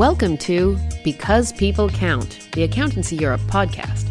[0.00, 4.06] Welcome to Because People Count, the Accountancy Europe podcast.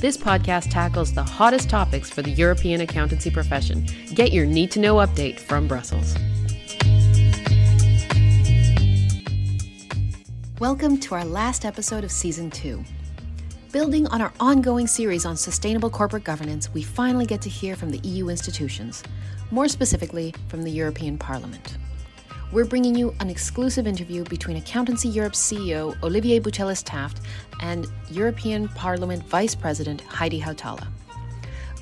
[0.00, 3.86] This podcast tackles the hottest topics for the European accountancy profession.
[4.14, 6.16] Get your need to know update from Brussels.
[10.58, 12.82] Welcome to our last episode of season two.
[13.70, 17.90] Building on our ongoing series on sustainable corporate governance, we finally get to hear from
[17.90, 19.02] the EU institutions,
[19.50, 21.76] more specifically from the European Parliament
[22.54, 27.20] we're bringing you an exclusive interview between Accountancy Europe's CEO Olivier Boutellis Taft
[27.60, 30.86] and European Parliament Vice President Heidi Hautala.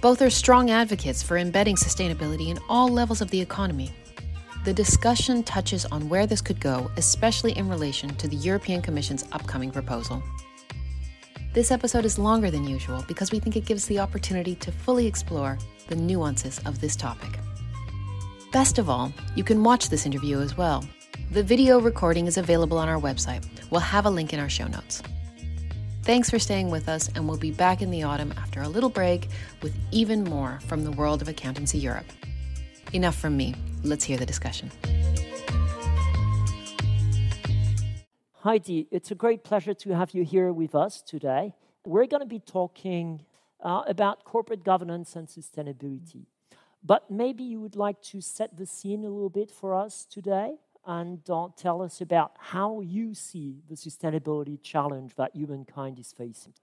[0.01, 3.93] Both are strong advocates for embedding sustainability in all levels of the economy.
[4.65, 9.27] The discussion touches on where this could go, especially in relation to the European Commission's
[9.33, 10.23] upcoming proposal.
[11.53, 15.07] This episode is longer than usual because we think it gives the opportunity to fully
[15.07, 17.39] explore the nuances of this topic.
[18.52, 20.84] Best of all, you can watch this interview as well.
[21.30, 23.47] The video recording is available on our website.
[23.70, 25.03] We'll have a link in our show notes.
[26.03, 28.91] Thanks for staying with us, and we'll be back in the autumn after a little
[28.91, 29.28] break
[29.62, 32.05] with even more from the world of Accountancy Europe.
[32.92, 33.55] Enough from me.
[33.84, 34.70] Let's hear the discussion.
[38.41, 41.55] Heidi, it's a great pleasure to have you here with us today.
[41.86, 43.23] We're going to be talking
[43.64, 46.27] uh, about corporate governance and sustainability.
[46.84, 50.56] But maybe you would like to set the scene a little bit for us today
[50.84, 56.55] and uh, tell us about how you see the sustainability challenge that humankind is facing.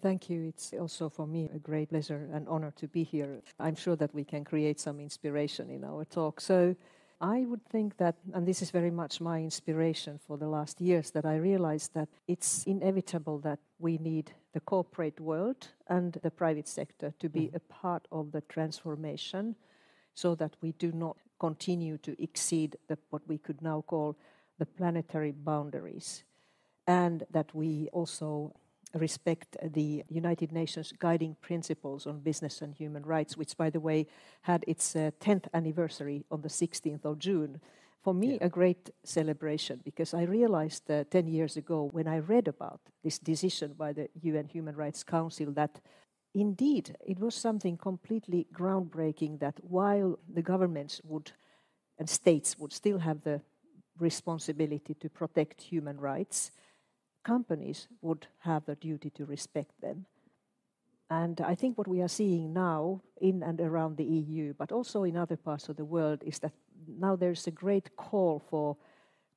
[0.00, 0.44] Thank you.
[0.44, 3.42] It's also for me a great pleasure and honor to be here.
[3.58, 6.40] I'm sure that we can create some inspiration in our talk.
[6.40, 6.76] So,
[7.20, 11.10] I would think that, and this is very much my inspiration for the last years,
[11.10, 16.66] that I realized that it's inevitable that we need the corporate world and the private
[16.66, 17.54] sector to be mm.
[17.54, 19.54] a part of the transformation
[20.14, 24.16] so that we do not continue to exceed the, what we could now call
[24.58, 26.24] the planetary boundaries,
[26.88, 28.52] and that we also
[28.94, 34.08] respect the United Nations guiding principles on business and human rights, which, by the way,
[34.42, 37.60] had its uh, 10th anniversary on the 16th of June.
[38.02, 38.46] For me, yeah.
[38.46, 43.18] a great celebration because I realized uh, 10 years ago when I read about this
[43.18, 45.80] decision by the UN Human Rights Council that
[46.34, 51.32] indeed it was something completely groundbreaking that while the governments would
[51.98, 53.40] and states would still have the
[53.98, 56.52] responsibility to protect human rights,
[57.24, 60.06] companies would have the duty to respect them.
[61.10, 65.04] And I think what we are seeing now in and around the EU, but also
[65.04, 66.52] in other parts of the world, is that
[66.88, 68.76] now there's a great call for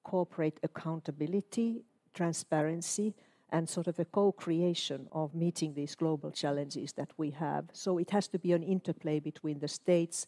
[0.03, 3.13] corporate accountability, transparency,
[3.49, 7.65] and sort of a co creation of meeting these global challenges that we have.
[7.73, 10.27] So it has to be an interplay between the states,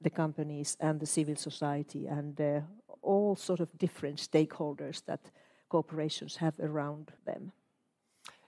[0.00, 2.60] the companies, and the civil society, and uh,
[3.02, 5.30] all sort of different stakeholders that
[5.68, 7.52] corporations have around them.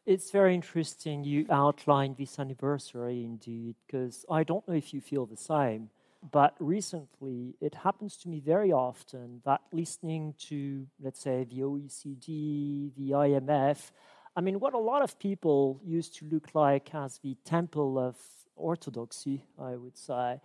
[0.06, 5.24] It's very interesting you outlined this anniversary indeed, because I don't know if you feel
[5.24, 5.90] the same,
[6.30, 12.94] but recently it happens to me very often that listening to, let's say, the OECD,
[12.96, 13.90] the IMF,
[14.36, 18.16] I mean, what a lot of people used to look like as the temple of
[18.56, 20.40] orthodoxy, I would say,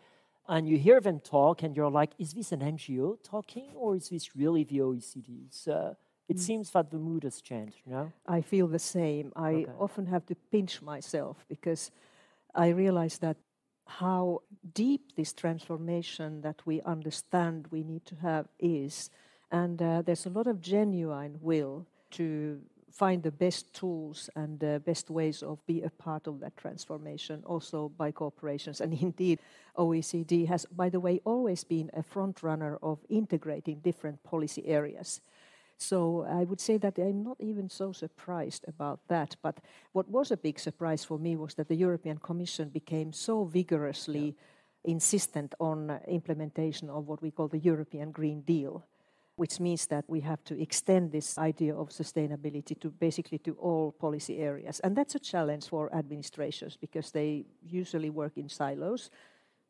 [0.47, 4.09] and you hear them talk and you're like, is this an NGO talking or is
[4.09, 5.45] this really the OECD?
[5.51, 5.95] So
[6.27, 6.39] it mm.
[6.39, 8.11] seems that the mood has changed, you know?
[8.27, 9.31] I feel the same.
[9.35, 9.71] I okay.
[9.79, 11.91] often have to pinch myself because
[12.53, 13.37] I realize that
[13.89, 14.41] how
[14.73, 19.09] deep this transformation that we understand we need to have is.
[19.51, 22.61] And uh, there's a lot of genuine will to
[22.91, 27.43] find the best tools and the best ways of be a part of that transformation
[27.45, 29.39] also by corporations and indeed
[29.77, 35.21] OECD has by the way always been a front runner of integrating different policy areas
[35.81, 39.37] so I would say that I'm not even so surprised about that.
[39.41, 39.59] But
[39.93, 44.35] what was a big surprise for me was that the European Commission became so vigorously
[44.83, 44.91] yeah.
[44.91, 48.83] insistent on uh, implementation of what we call the European Green Deal
[49.39, 53.93] which means that we have to extend this idea of sustainability to basically to all
[53.93, 54.81] policy areas.
[54.81, 59.09] And that's a challenge for administrations because they usually work in silos.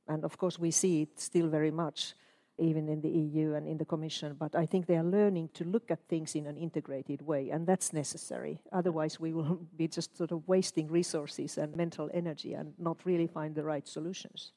[0.07, 2.15] And of course, we see it still very much
[2.59, 5.63] even in the EU and in the Commission, but I think they are learning to
[5.63, 8.61] look at things in an integrated way, and that's necessary.
[8.71, 13.27] Otherwise, we will be just sort of wasting resources and mental energy and not really
[13.27, 14.51] find the right solutions.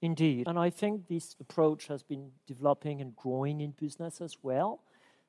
[0.00, 0.46] Indeed.
[0.46, 4.82] And I think this approach has been developing and growing in business as well.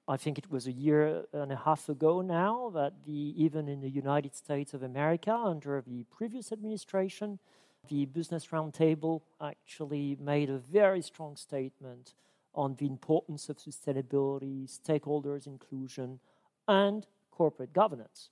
[0.07, 3.81] I think it was a year and a half ago now that the, even in
[3.81, 7.39] the United States of America, under the previous administration,
[7.87, 12.13] the Business Roundtable actually made a very strong statement
[12.53, 16.19] on the importance of sustainability, stakeholders inclusion,
[16.67, 18.29] and corporate governance.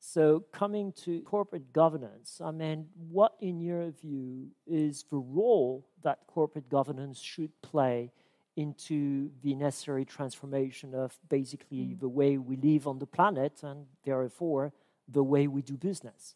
[0.00, 6.26] So, coming to corporate governance, I mean, what, in your view, is the role that
[6.26, 8.10] corporate governance should play
[8.56, 12.00] into the necessary transformation of basically mm.
[12.00, 14.72] the way we live on the planet and therefore
[15.08, 16.34] the way we do business?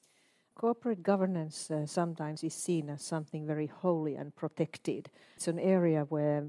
[0.57, 5.11] Corporate governance uh, sometimes is seen as something very holy and protected.
[5.37, 6.47] It's an area where,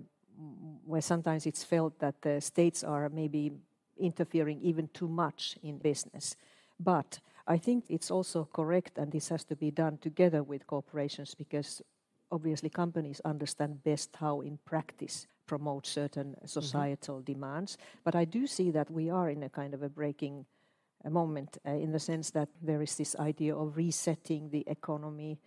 [0.85, 3.51] where sometimes it's felt that the states are maybe
[3.99, 6.37] interfering even too much in business.
[6.79, 11.35] But I think it's also correct, and this has to be done together with corporations
[11.35, 11.81] because
[12.31, 16.45] obviously companies understand best how, in practice, promote certain mm-hmm.
[16.45, 17.33] societal mm-hmm.
[17.33, 17.77] demands.
[18.05, 20.45] But I do see that we are in a kind of a breaking
[21.09, 25.39] moment uh, in the sense that there is this idea of resetting the economy,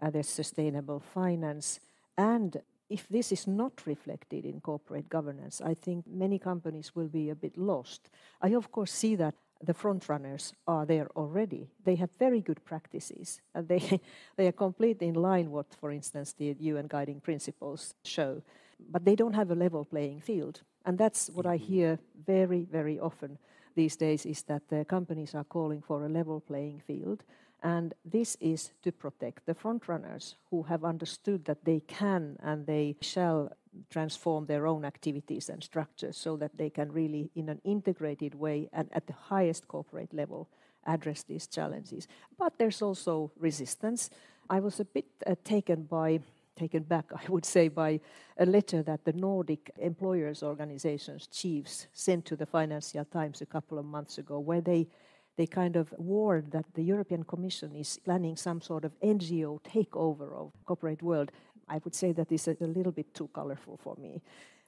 [0.00, 1.80] uh, there's sustainable finance,
[2.16, 7.30] and if this is not reflected in corporate governance, I think many companies will be
[7.30, 8.10] a bit lost.
[8.42, 11.70] I, of course, see that the front runners are there already.
[11.84, 13.40] They have very good practices.
[13.54, 14.00] And they,
[14.36, 18.42] they are completely in line what, for instance, the UN guiding principles show.
[18.90, 20.60] But they don't have a level playing field.
[20.84, 21.72] And that's what I mm-hmm.
[21.72, 23.38] hear very, very often
[23.74, 27.22] these days is that the companies are calling for a level playing field.
[27.62, 32.96] And this is to protect the frontrunners who have understood that they can and they
[33.00, 33.52] shall
[33.90, 38.68] transform their own activities and structures so that they can really, in an integrated way
[38.72, 40.48] and at the highest corporate level,
[40.86, 42.06] address these challenges.
[42.38, 44.10] But there's also resistance.
[44.50, 46.20] I was a bit uh, taken by
[46.56, 48.00] taken back, I would say, by
[48.38, 53.78] a letter that the Nordic employers organizations chiefs sent to the Financial Times a couple
[53.78, 54.88] of months ago, where they
[55.36, 60.32] they kind of warned that the European Commission is planning some sort of NGO takeover
[60.32, 61.32] of corporate world.
[61.68, 64.22] I would say that is a, a little bit too colorful for me.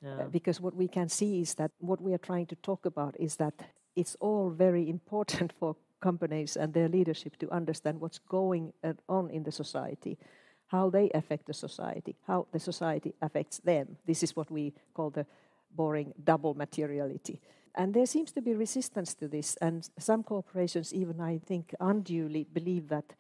[0.05, 0.25] Uh, yeah.
[0.25, 3.15] Uh, because what we can see is that what we are trying to talk about
[3.19, 3.55] is that
[3.94, 9.31] it's all very important for companies and their leadership to understand what's going uh, on
[9.31, 10.19] in the society,
[10.68, 13.96] how they affect the society, how the society affects them.
[14.06, 15.26] This is what we call the
[15.74, 17.40] boring double materiality.
[17.74, 22.46] And there seems to be resistance to this, and some corporations, even I think, unduly
[22.50, 23.14] believe that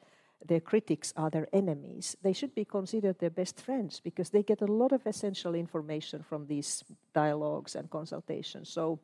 [0.46, 2.16] their critics are their enemies.
[2.22, 6.22] They should be considered their best friends because they get a lot of essential information
[6.22, 6.84] from these
[7.14, 8.68] dialogues and consultations.
[8.68, 8.98] So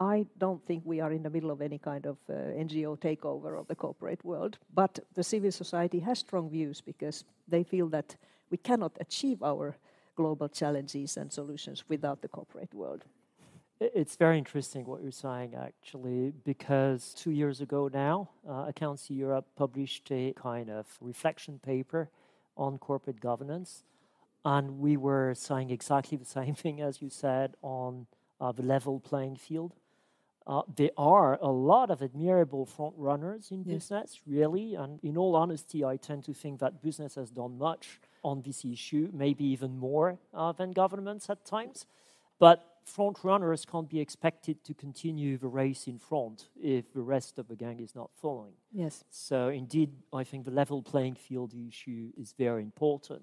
[0.00, 3.58] I don't think we are in the middle of any kind of uh, NGO takeover
[3.58, 4.58] of the corporate world.
[4.72, 8.14] But the civil society has strong views because they feel that
[8.50, 9.76] we cannot achieve our
[10.14, 13.04] global challenges and solutions without the corporate world.
[13.80, 19.46] It's very interesting what you're saying, actually, because two years ago now, uh, Accountancy Europe
[19.56, 22.10] published a kind of reflection paper
[22.56, 23.84] on corporate governance.
[24.44, 28.06] And we were saying exactly the same thing as you said on
[28.40, 29.74] uh, the level playing field.
[30.48, 33.74] Uh, there are a lot of admirable front runners in yes.
[33.74, 34.74] business, really.
[34.74, 38.64] And in all honesty, I tend to think that business has done much on this
[38.64, 41.84] issue, maybe even more uh, than governments at times.
[42.38, 47.38] But front runners can't be expected to continue the race in front if the rest
[47.38, 48.54] of the gang is not following.
[48.72, 49.04] Yes.
[49.10, 53.22] So indeed, I think the level playing field issue is very important.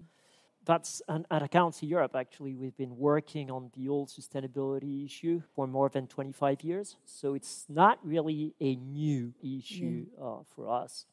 [0.66, 2.16] That's and at Accountancy Europe.
[2.16, 6.98] Actually, we've been working on the old sustainability issue for more than 25 years.
[7.06, 10.26] So it's not really a new issue yeah.
[10.26, 11.06] uh, for us.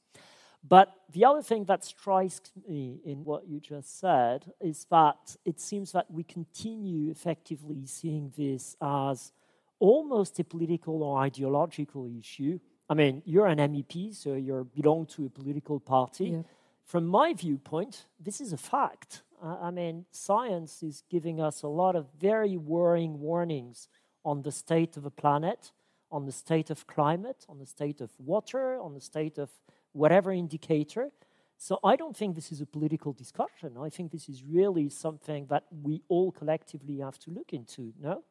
[0.67, 5.61] But the other thing that strikes me in what you just said is that it
[5.61, 9.33] seems that we continue effectively seeing this as
[9.81, 12.61] almost a political or ideological issue.
[12.89, 16.27] I mean, you're an MEP, so you belong to a political party.
[16.27, 16.43] Yeah.
[16.85, 19.23] From my viewpoint, this is a fact.
[19.43, 23.89] I mean, science is giving us a lot of very worrying warnings
[24.25, 25.73] on the state of the planet,
[26.11, 29.51] on the state of climate, on the state of water, on the state of
[29.93, 31.11] whatever indicator.
[31.59, 33.77] So I don't think this is a political discussion.
[33.81, 38.23] I think this is really something that we all collectively have to look into, no?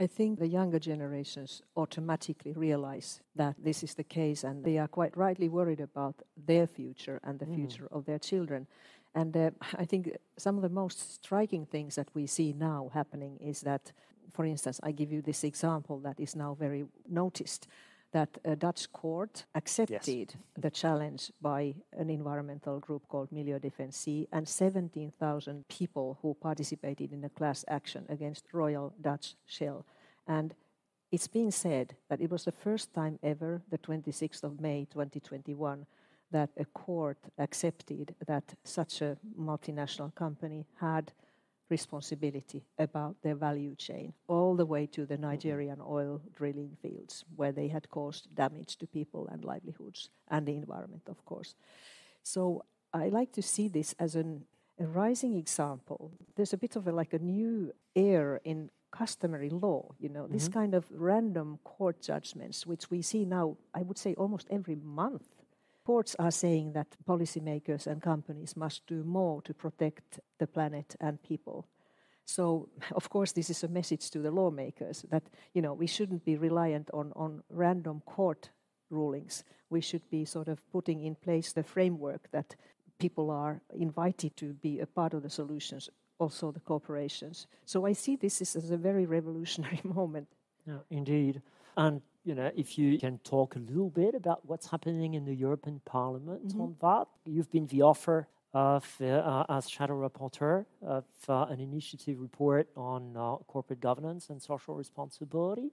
[0.00, 4.86] I think the younger generations automatically realize that this is the case and they are
[4.86, 7.56] quite rightly worried about their future and the mm.
[7.56, 8.68] future of their children.
[9.14, 13.38] And uh, I think some of the most striking things that we see now happening
[13.40, 13.92] is that,
[14.32, 17.68] for instance, I give you this example that is now very noticed
[18.12, 20.36] that a Dutch court accepted yes.
[20.56, 27.24] the challenge by an environmental group called Milieu Milieudefensie and 17,000 people who participated in
[27.24, 29.84] a class action against Royal Dutch Shell.
[30.26, 30.54] And
[31.12, 35.86] it's been said that it was the first time ever, the 26th of May 2021,
[36.30, 41.12] that a court accepted that such a multinational company had
[41.70, 47.52] responsibility about their value chain, all the way to the Nigerian oil drilling fields, where
[47.52, 51.54] they had caused damage to people and livelihoods and the environment, of course.
[52.22, 54.44] So I like to see this as an,
[54.78, 56.12] a rising example.
[56.36, 60.32] There's a bit of a, like a new air in customary law, you know, mm-hmm.
[60.32, 64.76] this kind of random court judgments, which we see now, I would say almost every
[64.76, 65.26] month.
[65.88, 71.22] Courts are saying that policymakers and companies must do more to protect the planet and
[71.22, 71.66] people.
[72.26, 75.22] So, of course, this is a message to the lawmakers that
[75.54, 78.50] you know we shouldn't be reliant on, on random court
[78.90, 79.44] rulings.
[79.70, 82.54] We should be sort of putting in place the framework that
[82.98, 87.46] people are invited to be a part of the solutions also the corporations.
[87.64, 90.28] So I see this as a very revolutionary moment.
[90.66, 91.40] Yeah, indeed.
[91.78, 95.34] And you know, if you can talk a little bit about what's happening in the
[95.34, 96.60] European Parliament mm-hmm.
[96.60, 102.20] on that, you've been the author of, uh, as shadow rapporteur of uh, an initiative
[102.20, 105.70] report on uh, corporate governance and social responsibility.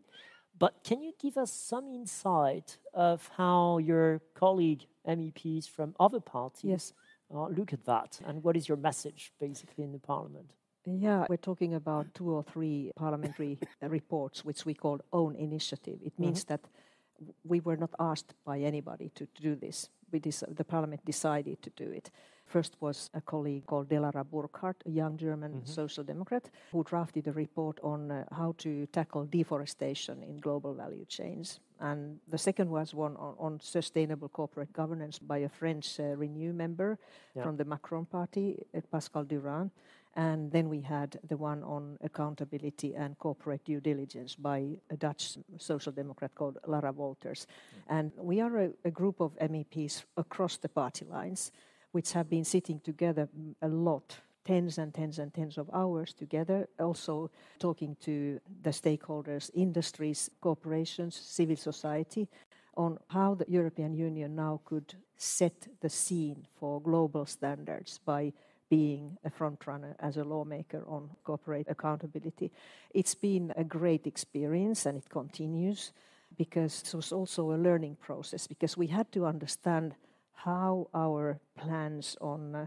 [0.58, 6.70] But can you give us some insight of how your colleague MEPs from other parties
[6.70, 6.94] yes
[7.34, 8.20] uh, look at that?
[8.26, 10.52] And what is your message basically in the parliament?
[10.86, 16.00] Yeah, we're talking about two or three parliamentary reports, which we call own initiative.
[16.04, 16.54] It means mm-hmm.
[16.54, 16.62] that
[17.44, 19.90] we were not asked by anybody to, to do this.
[20.12, 22.12] We the parliament decided to do it.
[22.46, 25.66] First was a colleague called Delara Burkhardt, a young German mm-hmm.
[25.66, 31.06] social democrat, who drafted a report on uh, how to tackle deforestation in global value
[31.06, 31.60] chains.
[31.80, 36.54] And the second was one on, on sustainable corporate governance by a French uh, Renew
[36.54, 37.00] member
[37.36, 37.44] yeah.
[37.44, 39.72] from the Macron party, uh, Pascal Durand.
[40.16, 45.38] And then we had the one on accountability and corporate due diligence by a Dutch
[45.58, 47.46] social democrat called Lara Wolters.
[47.46, 47.94] Mm-hmm.
[47.98, 51.52] And we are a, a group of MEPs across the party lines
[51.92, 53.28] which have been sitting together
[53.62, 59.50] a lot tens and tens and tens of hours together, also talking to the stakeholders,
[59.56, 62.30] industries, corporations, civil society,
[62.78, 68.32] on how the European Union now could set the scene for global standards by
[68.70, 72.52] being a frontrunner as a lawmaker on corporate accountability.
[72.94, 75.92] It's been a great experience and it continues
[76.38, 79.96] because it was also a learning process because we had to understand
[80.34, 82.66] how our plans on uh,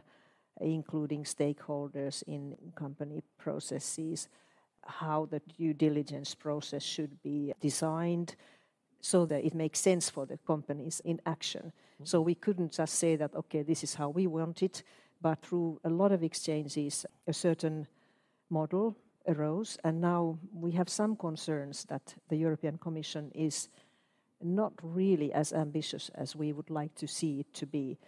[0.60, 4.28] including stakeholders in company processes,
[4.84, 8.34] how the due diligence process should be designed
[9.00, 11.72] so that it makes sense for the companies in action.
[11.94, 12.04] Mm-hmm.
[12.04, 14.82] So we couldn't just say that, okay, this is how we want it,
[15.20, 17.86] but through a lot of exchanges, a certain
[18.50, 18.96] model
[19.26, 23.68] arose, and now we have some concerns that the European Commission is
[24.40, 27.98] not really as ambitious as we would like to see it to be.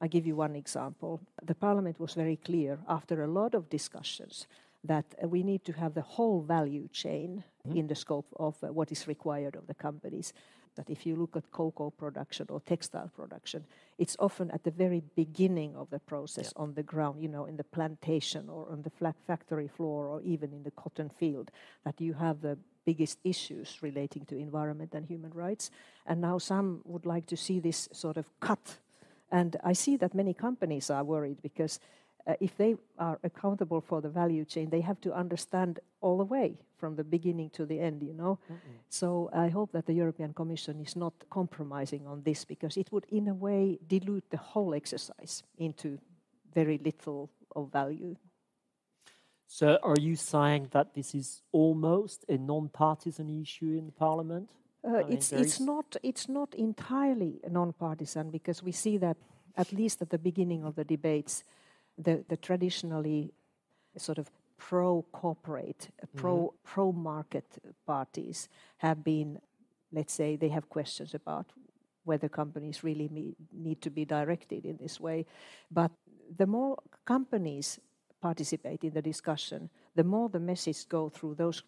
[0.00, 1.20] I give you one example.
[1.42, 4.46] The Parliament was very clear after a lot of discussions
[4.84, 7.76] that we need to have the whole value chain mm-hmm.
[7.76, 10.32] in the scope of uh, what is required of the companies.
[10.78, 13.64] That if you look at cocoa production or textile production,
[13.98, 16.62] it's often at the very beginning of the process yeah.
[16.62, 20.52] on the ground, you know, in the plantation or on the factory floor or even
[20.52, 21.50] in the cotton field,
[21.84, 22.56] that you have the
[22.86, 25.70] biggest issues relating to environment and human rights.
[26.06, 28.78] And now some would like to see this sort of cut
[29.30, 31.80] and I see that many companies are worried because
[32.26, 36.24] uh, if they are accountable for the value chain, they have to understand all the
[36.24, 38.38] way from the beginning to the end, you know.
[38.50, 38.78] Mm-mm.
[38.88, 43.06] So I hope that the European Commission is not compromising on this because it would,
[43.10, 45.98] in a way, dilute the whole exercise into
[46.54, 48.16] very little of value.
[49.46, 54.50] So, are you saying that this is almost a non partisan issue in the Parliament?
[54.84, 59.16] Uh, it's it's not it's not entirely non-partisan because we see that
[59.56, 61.42] at least at the beginning of the debates,
[61.96, 63.32] the the traditionally
[63.96, 66.18] sort of pro-corporate, mm-hmm.
[66.18, 67.46] pro pro-market
[67.86, 68.48] parties
[68.78, 69.38] have been,
[69.92, 71.46] let's say, they have questions about
[72.04, 75.26] whether companies really me, need to be directed in this way.
[75.70, 75.92] But
[76.36, 77.78] the more companies
[78.20, 81.62] participate in the discussion, the more the message go through those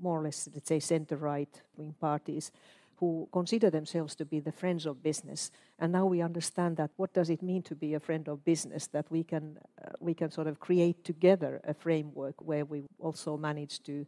[0.00, 2.52] more or less, let's say, center right wing parties
[2.98, 5.50] who consider themselves to be the friends of business.
[5.78, 8.88] And now we understand that what does it mean to be a friend of business?
[8.88, 13.36] That we can uh, we can sort of create together a framework where we also
[13.36, 14.06] manage to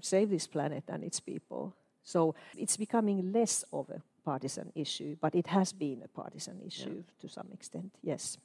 [0.00, 1.74] save this planet and its people.
[2.02, 6.96] So it's becoming less of a partisan issue, but it has been a partisan issue
[6.96, 7.20] yeah.
[7.20, 7.92] to some extent.
[8.02, 8.38] Yes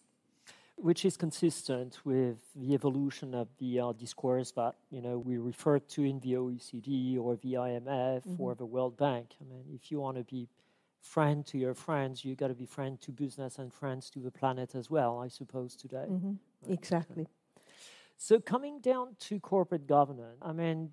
[0.81, 5.79] which is consistent with the evolution of the uh, discourse that you know we refer
[5.79, 8.41] to in the OECD or the IMF mm-hmm.
[8.41, 9.35] or the World Bank.
[9.41, 10.47] I mean, if you want to be
[11.01, 14.31] friend to your friends, you got to be friend to business and friends to the
[14.31, 15.19] planet as well.
[15.19, 16.07] I suppose today.
[16.09, 16.33] Mm-hmm.
[16.63, 16.73] Right.
[16.73, 17.27] Exactly.
[18.17, 20.91] So, coming down to corporate governance, I mean,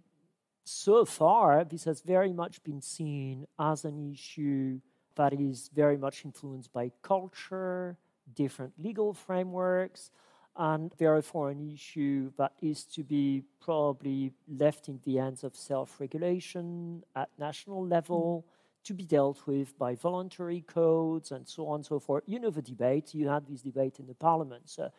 [0.64, 4.80] so far, this has very much been seen as an issue
[5.16, 7.96] that is very much influenced by culture,
[8.34, 10.10] different legal frameworks,
[10.56, 16.00] and therefore an issue that is to be probably left in the hands of self
[16.00, 18.44] regulation at national level.
[18.46, 18.52] Mm.
[18.86, 22.22] To be dealt with by voluntary codes and so on and so forth.
[22.24, 24.70] You know the debate, you had this debate in the parliament.
[24.70, 24.92] So,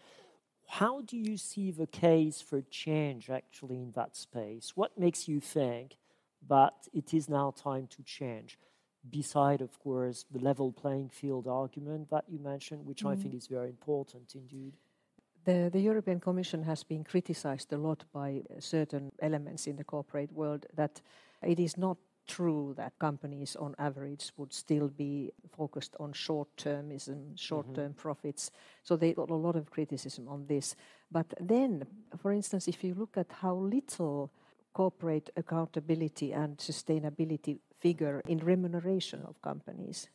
[0.68, 4.74] how do you see the case for change actually in that space?
[4.76, 5.96] What makes you think
[6.50, 8.60] that it is now time to change?
[9.10, 13.12] Beside, of course, the level playing field argument that you mentioned, which mm.
[13.12, 14.74] I think is very important indeed.
[15.46, 20.34] The, the, European Commission has been criticized a lot by certain elements in the corporate
[20.34, 21.02] world that
[21.42, 21.98] it is not
[22.28, 28.02] true that companies on average would still be focused on short termism, short term mm-hmm.
[28.02, 28.52] profits.
[28.84, 30.76] So they got a lot of criticism on this.
[31.10, 31.86] But then,
[32.22, 34.32] for instance, if you look at how little
[34.78, 40.08] corporate accountability and sustainability figure in remuneration of companies,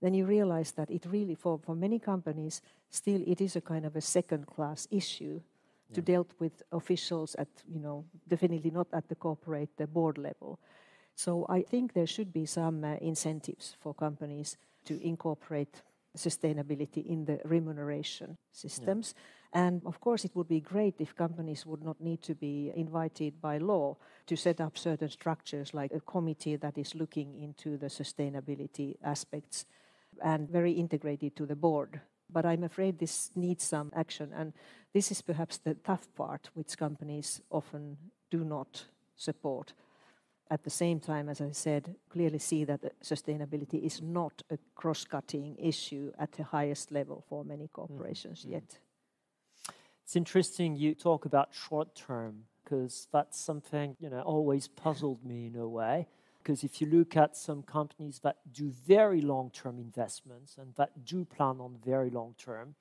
[0.00, 3.86] then you realize that it really, for, for many companies, still it is a kind
[3.86, 5.94] of a second class issue yeah.
[5.94, 10.58] to deal with officials at, you know, definitely not at the corporate, the board level.
[11.14, 14.56] So I think there should be some uh, incentives for companies
[14.86, 15.80] to incorporate
[16.16, 19.14] sustainability in the remuneration systems.
[19.16, 19.22] Yeah.
[19.54, 23.40] And of course, it would be great if companies would not need to be invited
[23.40, 27.88] by law to set up certain structures like a committee that is looking into the
[27.88, 29.66] sustainability aspects
[30.22, 32.00] and very integrated to the board.
[32.30, 34.54] But I'm afraid this needs some action, and
[34.94, 37.98] this is perhaps the tough part, which companies often
[38.30, 39.74] do not support.
[40.52, 45.06] At the same time, as I said, clearly see that sustainability is not a cross
[45.06, 48.52] cutting issue at the highest level for many corporations mm-hmm.
[48.52, 48.78] yet.
[50.04, 55.46] It's interesting you talk about short term because that's something you know always puzzled me
[55.46, 56.08] in a way
[56.42, 61.06] because if you look at some companies that do very long term investments and that
[61.06, 62.74] do plan on very long term,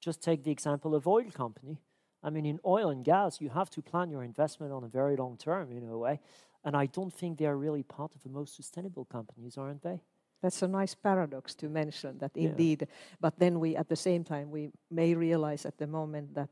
[0.00, 1.78] just take the example of oil company.
[2.24, 5.14] I mean, in oil and gas, you have to plan your investment on a very
[5.14, 6.18] long term in a way.
[6.64, 10.00] And I don't think they're really part of the most sustainable companies, aren't they?
[10.42, 12.82] That's a nice paradox to mention that indeed.
[12.82, 12.94] Yeah.
[13.20, 16.48] But then we, at the same time, we may realize at the moment that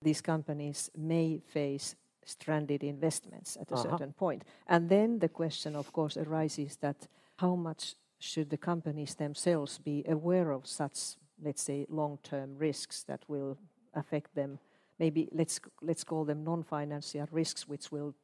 [0.00, 3.90] these companies may face stranded investments at a uh-huh.
[3.90, 4.44] certain point.
[4.68, 10.04] And then the question, of course, arises that how much should the companies themselves be
[10.08, 13.58] aware of such, let's say, long-term risks that will
[13.94, 14.58] affect them?
[14.98, 18.14] Maybe let's let's call them non-financial risks, which will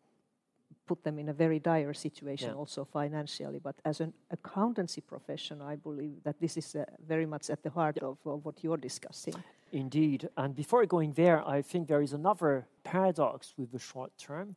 [0.89, 2.61] put them in a very dire situation, yeah.
[2.63, 3.61] also financially.
[3.69, 7.71] But as an accountancy profession, I believe that this is uh, very much at the
[7.71, 8.09] heart yeah.
[8.09, 9.35] of, of what you're discussing.
[9.73, 10.29] Indeed.
[10.37, 14.57] And before going there, I think there is another paradox with the short term,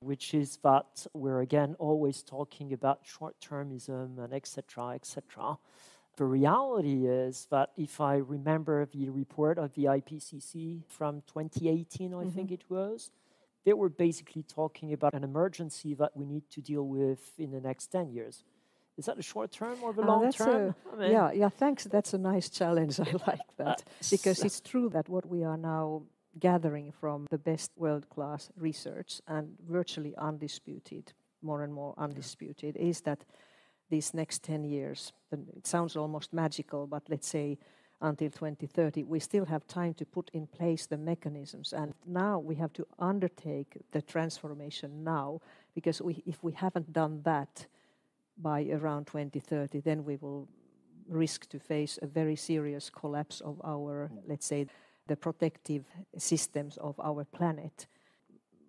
[0.00, 4.90] which is that we're again always talking about short termism and etc.
[4.98, 5.58] etc.
[6.16, 12.16] The reality is that if I remember the report of the IPCC from 2018, I
[12.16, 12.28] mm-hmm.
[12.30, 13.10] think it was,
[13.64, 17.60] they were basically talking about an emergency that we need to deal with in the
[17.60, 18.44] next 10 years.
[18.96, 20.74] Is that a short term or a uh, long term?
[20.92, 21.84] A, I mean, yeah, yeah, thanks.
[21.84, 23.00] That's a nice challenge.
[23.00, 23.82] I like that.
[23.86, 26.02] Uh, because it's true that what we are now
[26.38, 32.88] gathering from the best world class research and virtually undisputed, more and more undisputed, yeah.
[32.88, 33.24] is that
[33.90, 37.58] these next 10 years, it sounds almost magical, but let's say
[38.00, 41.72] until 2030, we still have time to put in place the mechanisms.
[41.72, 45.40] And now we have to undertake the transformation now,
[45.74, 47.66] because we, if we haven't done that,
[48.42, 50.48] by around 2030, then we will
[51.08, 54.66] risk to face a very serious collapse of our, let's say,
[55.06, 55.84] the protective
[56.16, 57.86] systems of our planet.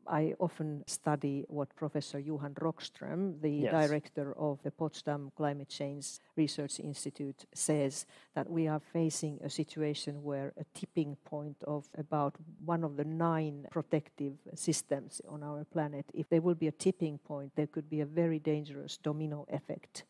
[0.08, 3.72] I often study what Professor Johan Rockström, the yes.
[3.72, 10.24] director of the Potsdam Climate Change Research Institute, says that we are facing a situation
[10.24, 12.36] where a tipping point of about
[12.66, 17.18] one of the nine protective systems on our planet, if there will be a tipping
[17.18, 20.04] point, there could be a very dangerous domino effect.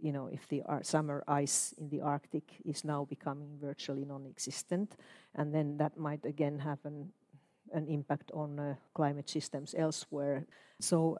[0.00, 4.26] You know, if the uh, summer ice in the Arctic is now becoming virtually non
[4.26, 4.96] existent,
[5.34, 6.78] and then that might again have
[7.74, 10.46] an impact on uh, climate systems elsewhere.
[10.80, 11.18] So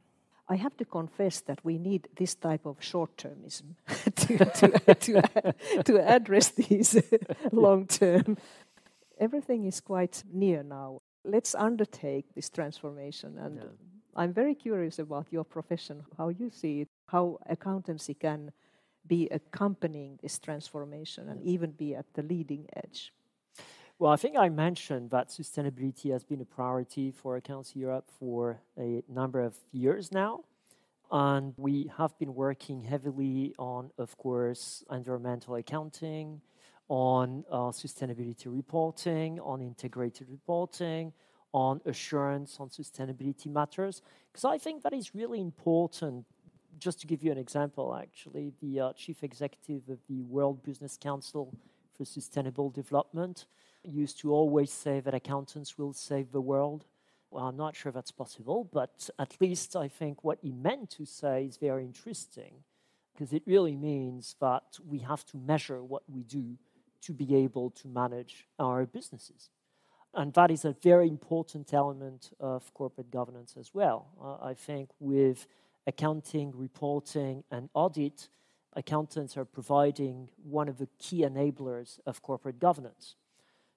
[0.48, 3.74] I have to confess that we need this type of short termism
[4.14, 7.02] to, to, to, to, address these
[7.52, 8.36] long term.
[9.18, 11.00] Everything is quite near now.
[11.24, 13.38] Let's undertake this transformation.
[13.38, 13.68] And yeah.
[14.16, 18.52] I'm very curious about your profession, how you see it, how accountancy can
[19.06, 23.12] be accompanying this transformation and even be at the leading edge.
[24.04, 28.60] Well, I think I mentioned that sustainability has been a priority for Accountancy Europe for
[28.78, 30.44] a number of years now.
[31.10, 36.42] And we have been working heavily on, of course, environmental accounting,
[36.88, 41.14] on uh, sustainability reporting, on integrated reporting,
[41.54, 44.02] on assurance on sustainability matters.
[44.30, 46.26] Because I think that is really important.
[46.78, 50.98] Just to give you an example, actually, the uh, chief executive of the World Business
[51.00, 51.54] Council
[51.96, 53.46] for Sustainable Development
[53.84, 56.84] used to always say that accountants will save the world.
[57.30, 61.04] Well, I'm not sure that's possible, but at least I think what he meant to
[61.04, 62.62] say is very interesting
[63.12, 66.56] because it really means that we have to measure what we do
[67.02, 69.50] to be able to manage our businesses.
[70.14, 74.06] And that is a very important element of corporate governance as well.
[74.22, 75.46] Uh, I think with
[75.86, 78.28] accounting, reporting, and audit,
[78.74, 83.16] accountants are providing one of the key enablers of corporate governance.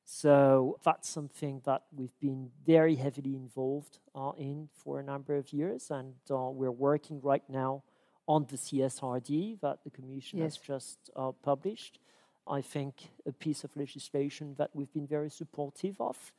[0.10, 5.52] So that's something that we've been very heavily involved uh, in for a number of
[5.52, 7.84] years, and uh, we're working right now
[8.26, 10.56] on the CSRD that the Commission yes.
[10.56, 12.00] has just uh, published.
[12.48, 16.32] I think, a piece of legislation that we've been very supportive of.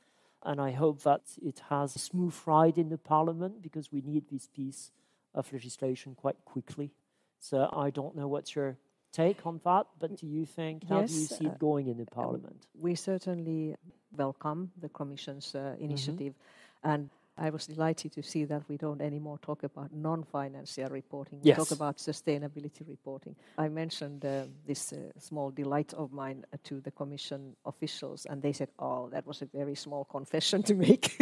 [0.42, 4.31] And I hope that it has a smooth ride in the Parliament because we need
[4.31, 4.92] this piece
[5.35, 6.94] of legislation quite quickly.
[7.38, 8.78] So I don't know what's your
[9.12, 11.88] take on that, but do you think, how yes, do you see it uh, going
[11.88, 12.66] in the Parliament?
[12.79, 13.75] We certainly
[14.16, 15.85] welcome the Commission's uh, mm-hmm.
[15.85, 16.35] initiative.
[16.35, 16.90] Mm-hmm.
[16.90, 21.40] And I was delighted to see that we don't anymore talk about non-financial reporting.
[21.40, 21.57] We yes.
[21.57, 23.37] talk about sustainability reporting.
[23.57, 28.42] I mentioned uh, this uh, small delight of mine uh, to the Commission officials, and
[28.42, 31.16] they said, "Oh, that was a very small confession to make."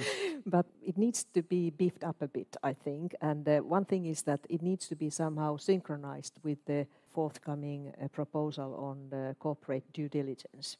[0.46, 3.16] but it needs to be beefed up a bit, I think.
[3.20, 7.82] And uh, one thing is that it needs to be somehow synchronized with the forthcoming
[7.88, 10.76] uh, proposal on corporate due diligence.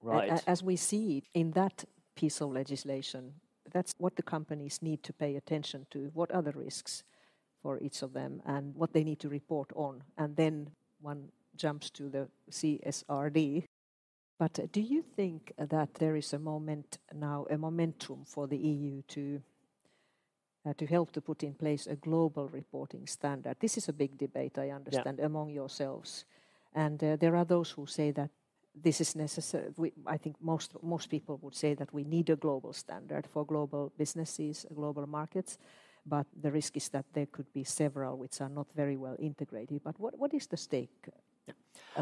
[0.00, 0.42] Right.
[0.46, 3.22] as we see in that piece of legislation,
[3.74, 6.10] that's what the companies need to pay attention to.
[6.14, 7.04] What are the risks
[7.62, 10.02] for each of them and what they need to report on?
[10.18, 13.64] And then one jumps to the CSRD.
[14.38, 19.02] But do you think that there is a moment now, a momentum for the EU
[19.16, 19.42] to
[20.64, 23.56] uh, to help to put in place a global reporting standard?
[23.60, 25.26] This is a big debate, I understand, yeah.
[25.26, 26.24] among yourselves.
[26.74, 28.30] And uh, there are those who say that
[28.74, 29.68] this is necessary.
[29.76, 33.44] We, I think most most people would say that we need a global standard for
[33.44, 35.58] global businesses, global markets,
[36.06, 39.82] but the risk is that there could be several which are not very well integrated.
[39.84, 41.08] But what, what is the stake?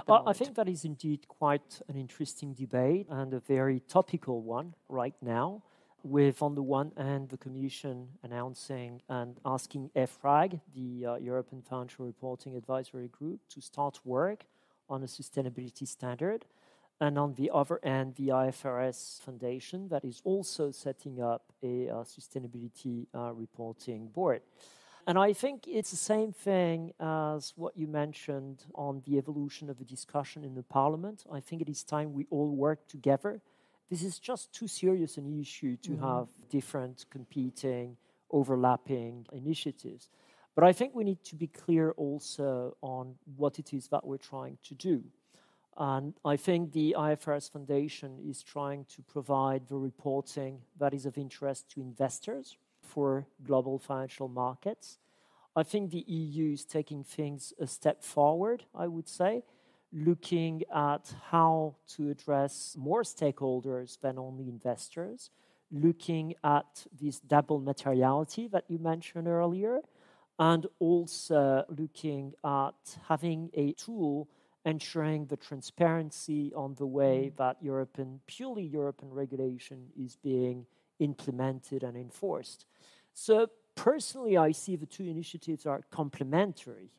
[0.07, 4.75] Well, I think that is indeed quite an interesting debate and a very topical one
[4.89, 5.63] right now.
[6.03, 12.07] With, on the one hand, the Commission announcing and asking EFRAG, the uh, European Financial
[12.07, 14.45] Reporting Advisory Group, to start work
[14.89, 16.47] on a sustainability standard
[17.01, 21.95] and on the other end, the IFRS Foundation that is also setting up a uh,
[22.05, 24.43] sustainability uh, reporting board.
[25.07, 29.79] And I think it's the same thing as what you mentioned on the evolution of
[29.79, 31.25] the discussion in the parliament.
[31.33, 33.41] I think it is time we all work together.
[33.91, 36.05] This is just too serious an issue to mm-hmm.
[36.05, 37.97] have different competing,
[38.31, 40.09] overlapping initiatives.
[40.55, 44.19] But I think we need to be clear also on what it is that we're
[44.19, 45.03] trying to do.
[45.77, 51.17] And I think the IFRS Foundation is trying to provide the reporting that is of
[51.17, 54.99] interest to investors for global financial markets.
[55.57, 59.43] I think the EU is taking things a step forward, I would say,
[59.93, 65.31] looking at how to address more stakeholders than only investors,
[65.73, 69.81] looking at this double materiality that you mentioned earlier,
[70.39, 74.29] and also looking at having a tool
[74.65, 77.37] ensuring the transparency on the way mm.
[77.37, 80.67] that European, purely European regulation is being
[80.99, 82.67] implemented and enforced.
[83.15, 86.91] So personally, I see the two initiatives are complementary.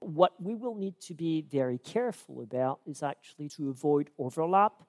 [0.00, 4.82] What we will need to be very careful about is actually to avoid overlap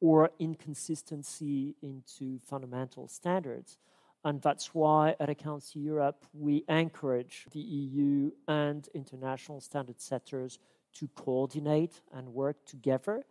[0.00, 3.78] or inconsistency into fundamental standards.
[4.24, 10.58] And that's why at Accountancy Europe, we encourage the EU and international standard setters
[10.94, 13.24] to coordinate and work together.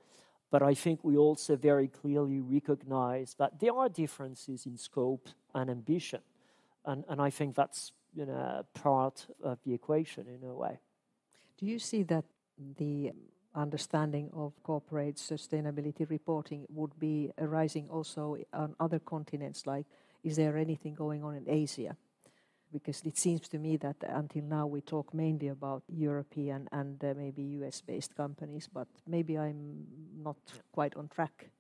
[0.52, 5.70] But I think we also very clearly recognize that there are differences in scope and
[5.70, 6.22] ambition.
[6.86, 10.80] And, and I think that's you know, part of the equation in a way.
[11.58, 12.26] Do you see that
[12.78, 13.12] the
[13.56, 19.68] understanding of corporate sustainability reporting would be arising also on other continents?
[19.68, 19.86] Like,
[20.24, 21.96] is there anything going on in Asia?
[22.74, 27.14] because it seems to me that until now we talk mainly about European and uh,
[27.16, 29.86] maybe US based companies, but maybe I'm
[30.18, 30.38] not
[30.72, 31.52] quite on track.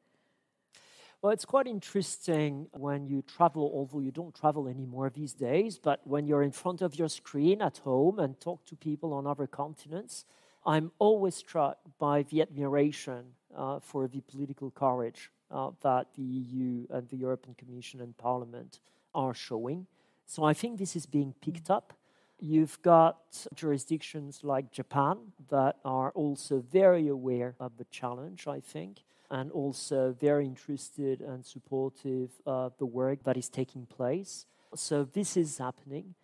[1.24, 6.02] Well, it's quite interesting when you travel, although you don't travel anymore these days, but
[6.04, 9.48] when you're in front of your screen at home and talk to people on other
[9.48, 10.26] continents,
[10.66, 13.24] I'm always struck by the admiration
[13.56, 18.82] uh, for the political courage uh, that the EU and the European Commission and Parliament
[19.16, 19.88] are showing.
[20.26, 21.94] So I think this is being picked up.
[22.42, 29.04] You've got jurisdictions like Japan that are also very aware of the challenge, I think,
[29.30, 34.46] and also very interested and supportive of the work that is taking place.
[34.76, 36.16] So this is happening.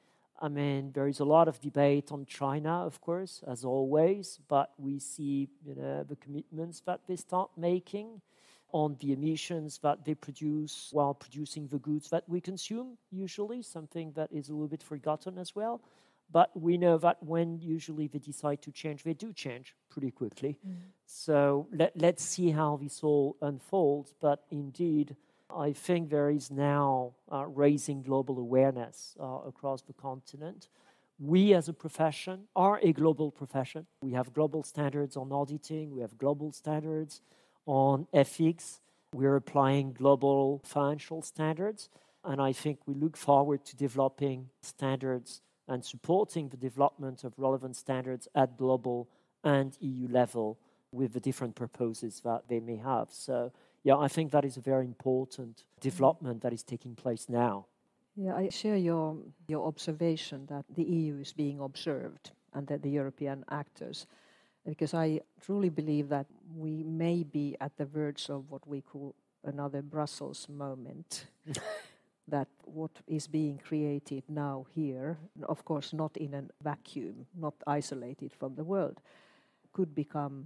[0.41, 4.71] I mean, there is a lot of debate on China, of course, as always, but
[4.77, 8.21] we see you know, the commitments that they start making
[8.71, 14.13] on the emissions that they produce while producing the goods that we consume, usually, something
[14.15, 15.81] that is a little bit forgotten as well.
[16.31, 20.59] But we know that when usually they decide to change, they do change pretty quickly.
[20.67, 20.75] Mm.
[21.05, 24.13] So let, let's see how this all unfolds.
[24.19, 25.15] But indeed,
[25.55, 30.69] I think there is now uh, raising global awareness uh, across the continent.
[31.19, 33.87] We as a profession are a global profession.
[34.01, 37.21] We have global standards on auditing, we have global standards
[37.65, 38.79] on ethics,
[39.13, 41.89] we're applying global financial standards.
[42.23, 47.75] And I think we look forward to developing standards and supporting the development of relevant
[47.75, 49.07] standards at global
[49.43, 50.57] and EU level
[50.91, 53.07] with the different purposes that they may have.
[53.11, 53.51] So,
[53.83, 57.67] yeah, I think that is a very important development that is taking place now.
[58.15, 62.89] Yeah, I share your, your observation that the EU is being observed and that the
[62.89, 64.07] European actors,
[64.65, 69.15] because I truly believe that we may be at the verge of what we call
[69.45, 71.27] another Brussels moment.
[72.29, 78.33] that what is being created now here, of course, not in a vacuum, not isolated
[78.33, 79.01] from the world,
[79.73, 80.45] could become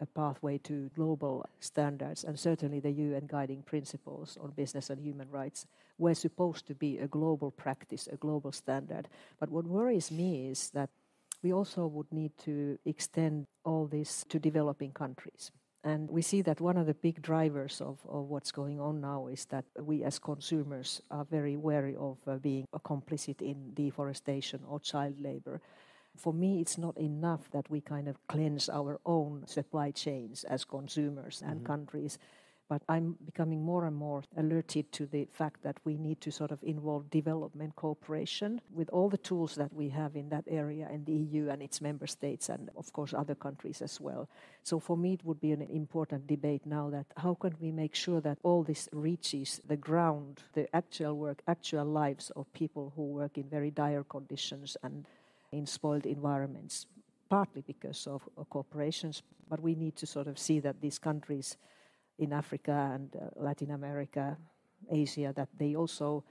[0.00, 2.24] a pathway to global standards.
[2.24, 5.66] And certainly the UN guiding principles on business and human rights
[5.98, 9.08] were supposed to be a global practice, a global standard.
[9.40, 10.90] But what worries me is that
[11.42, 15.50] we also would need to extend all this to developing countries.
[15.84, 19.28] And we see that one of the big drivers of, of what's going on now
[19.28, 24.80] is that we as consumers are very wary of uh, being complicit in deforestation or
[24.80, 25.60] child labor.
[26.16, 30.64] For me, it's not enough that we kind of cleanse our own supply chains as
[30.64, 31.66] consumers and mm-hmm.
[31.66, 32.18] countries
[32.68, 36.50] but I'm becoming more and more alerted to the fact that we need to sort
[36.50, 41.04] of involve development cooperation with all the tools that we have in that area in
[41.04, 44.28] the EU and its member states and of course other countries as well.
[44.64, 47.94] So for me it would be an important debate now that how can we make
[47.94, 53.02] sure that all this reaches the ground, the actual work, actual lives of people who
[53.02, 55.06] work in very dire conditions and
[55.52, 56.86] in spoiled environments,
[57.30, 61.56] partly because of corporations, but we need to sort of see that these countries
[62.18, 64.36] in Africa and uh, Latin America,
[64.90, 66.24] Asia, that they also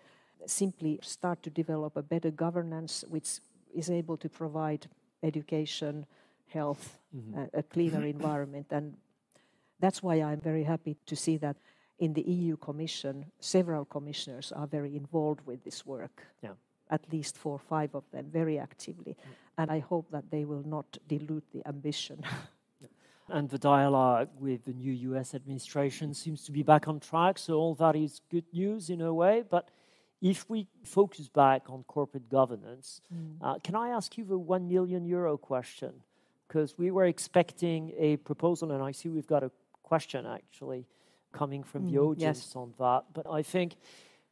[0.45, 3.39] simply start to develop a better governance which
[3.73, 4.87] is able to provide
[5.23, 6.05] education,
[6.47, 7.39] health, mm-hmm.
[7.39, 8.67] a, a cleaner environment.
[8.71, 8.95] And
[9.79, 11.57] that's why I'm very happy to see that
[11.99, 16.23] in the EU Commission, several commissioners are very involved with this work.
[16.41, 16.51] Yeah.
[16.89, 19.13] At least four or five of them, very actively.
[19.13, 19.31] Mm.
[19.57, 22.23] And I hope that they will not dilute the ambition
[23.29, 27.37] and the dialogue with the new US administration seems to be back on track.
[27.37, 29.43] So, all that is good news in a way.
[29.49, 29.69] But
[30.21, 33.35] if we focus back on corporate governance, mm.
[33.41, 35.93] uh, can I ask you the 1 million euro question?
[36.47, 39.51] Because we were expecting a proposal, and I see we've got a
[39.83, 40.85] question actually
[41.31, 42.55] coming from mm, the audience yes.
[42.55, 43.03] on that.
[43.13, 43.75] But I think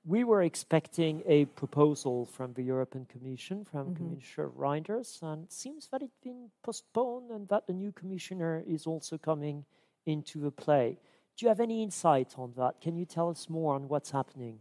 [0.06, 3.96] we were expecting a proposal from the European Commission, from mm-hmm.
[3.96, 8.86] Commissioner Reynders, and it seems that it's been postponed and that the new commissioner is
[8.86, 9.66] also coming
[10.06, 10.98] into the play.
[11.38, 12.82] Do you have any insight on that?
[12.82, 14.60] Can you tell us more on what's happening?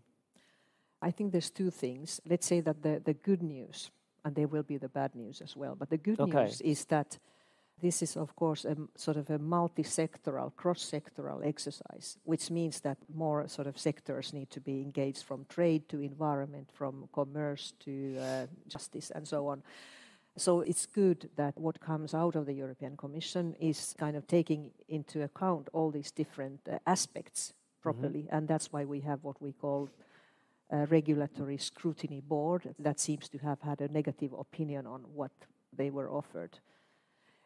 [1.02, 2.20] I think there's two things.
[2.24, 3.90] Let's say that the, the good news,
[4.24, 6.44] and there will be the bad news as well, but the good okay.
[6.44, 7.18] news is that
[7.82, 13.48] this is, of course, a sort of a multi-sectoral, cross-sectoral exercise, which means that more
[13.48, 18.46] sort of sectors need to be engaged from trade to environment, from commerce to uh,
[18.68, 19.62] justice, and so on.
[20.36, 24.70] So it's good that what comes out of the European Commission is kind of taking
[24.88, 27.82] into account all these different uh, aspects mm-hmm.
[27.82, 28.36] properly, mm-hmm.
[28.36, 29.90] and that's why we have what we call
[30.70, 35.32] a regulatory scrutiny board that seems to have had a negative opinion on what
[35.76, 36.58] they were offered.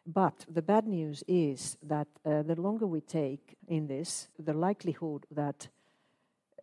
[0.07, 5.25] But the bad news is that uh, the longer we take in this, the likelihood
[5.31, 5.67] that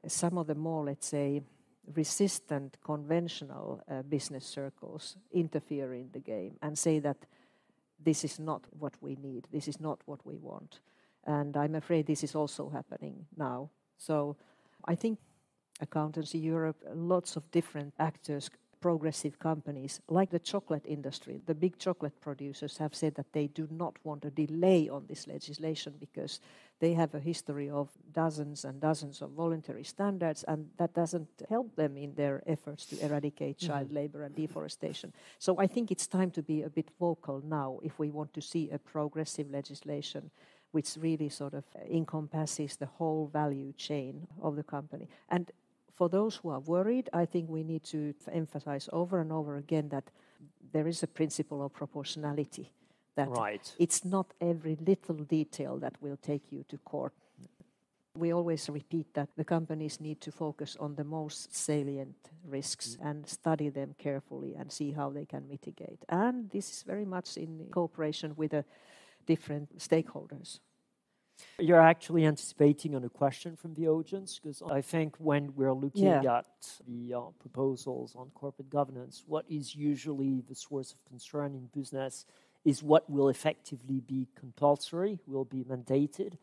[0.07, 1.43] some of the more, let's say,
[1.95, 7.19] resistant conventional uh, business circles interfere in the game and say that
[8.03, 10.81] this is not what we need, this is not what we want.
[11.27, 13.69] And I'm afraid this is also happening now.
[13.99, 14.37] So
[14.87, 15.19] I think
[15.81, 18.49] Accountancy Europe, lots of different actors
[18.85, 23.67] progressive companies like the chocolate industry, the big chocolate producers have said that they do
[23.71, 26.39] not want a delay on this legislation because
[26.81, 31.75] they have a history of dozens and dozens of voluntary standards, and that doesn't help
[31.77, 33.73] them in their efforts to eradicate mm-hmm.
[33.73, 35.15] child labor and deforestation.
[35.39, 38.43] So I think it's time to be a bit vocal now if we want to
[38.43, 40.31] see a progressive legislation
[40.73, 45.09] which really sort of encompasses the whole value chain of the company.
[45.31, 45.51] And
[45.95, 49.89] for those who are worried, I think we need to emphasize over and over again
[49.91, 50.11] that
[50.73, 52.73] there is a principle of proportionality.
[53.17, 53.73] That right.
[53.79, 57.13] it's not every little detail that will take you to court.
[58.17, 63.09] We always repeat that the companies need to focus on the most salient risks mm.
[63.09, 66.05] and study them carefully and see how they can mitigate.
[66.09, 68.65] And this is very much in cooperation with the
[69.27, 70.59] different stakeholders.
[71.59, 76.05] You're actually anticipating on a question from the audience because I think when we're looking
[76.05, 76.39] yeah.
[76.39, 76.47] at
[76.87, 82.27] the uh, proposals on corporate governance, what is usually the source of concern in business
[82.65, 86.39] is what will effectively be compulsory, will be mandated,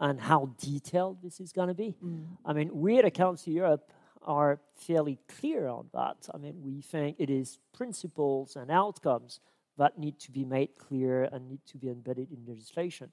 [0.00, 1.94] and how detailed this is going to be.
[2.02, 2.26] Mm.
[2.44, 3.90] I mean, we at Accountancy Europe
[4.22, 6.28] are fairly clear on that.
[6.32, 9.40] I mean, we think it is principles and outcomes
[9.76, 13.10] that need to be made clear and need to be embedded in legislation.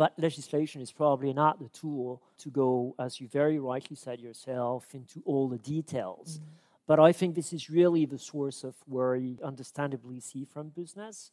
[0.00, 4.94] But legislation is probably not the tool to go, as you very rightly said yourself,
[4.94, 6.38] into all the details.
[6.38, 6.44] Mm.
[6.86, 11.32] But I think this is really the source of worry, understandably, see from business.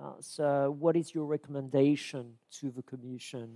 [0.00, 3.48] Uh, so, what is your recommendation to the Commission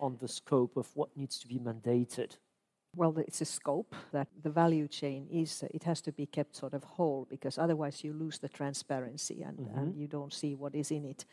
[0.00, 2.38] on the scope of what needs to be mandated?
[2.96, 6.72] Well, it's a scope that the value chain is, it has to be kept sort
[6.72, 9.78] of whole because otherwise you lose the transparency and, mm-hmm.
[9.78, 11.26] and you don't see what is in it.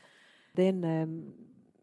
[0.54, 1.34] Then um,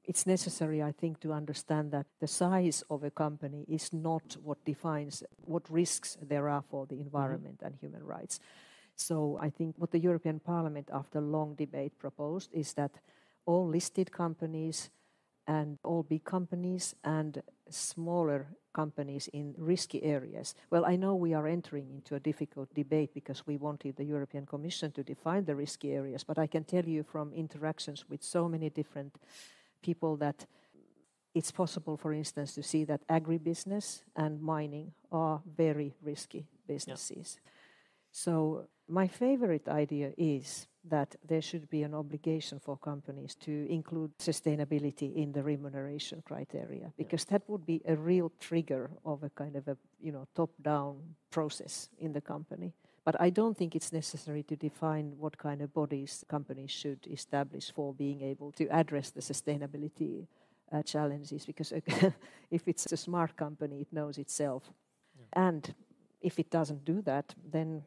[0.05, 4.65] it's necessary, I think, to understand that the size of a company is not what
[4.65, 7.05] defines what risks there are for the mm-hmm.
[7.05, 7.67] environment mm-hmm.
[7.67, 8.41] and human rights.
[8.97, 12.93] So I think what the European Parliament, after long debate, proposed is that
[13.47, 14.91] all listed companies
[15.47, 20.55] and all big companies and smaller companies in risky areas.
[20.71, 24.47] Well, I know we are entering into a difficult debate because we wanted the European
[24.47, 28.49] Commission to define the risky areas, but I can tell you from interactions with so
[28.49, 29.17] many different
[29.83, 30.47] people that
[31.35, 37.39] it's possible, for instance, to see that agribusiness and mining are very risky businesses.
[37.43, 37.51] Yeah.
[38.11, 44.19] So, my favorite idea is that there should be an obligation for companies to include
[44.19, 47.39] sustainability in the remuneration criteria because yeah.
[47.39, 50.97] that would be a real trigger of a kind of a you know top down
[51.31, 55.75] process in the company but I don't think it's necessary to define what kind of
[55.75, 60.27] bodies companies should establish for being able to address the sustainability
[60.73, 61.45] uh, challenges.
[61.45, 61.73] Because
[62.51, 64.73] if it's a smart company, it knows itself.
[65.19, 65.47] Yeah.
[65.47, 65.75] And
[66.21, 67.83] if it doesn't do that, then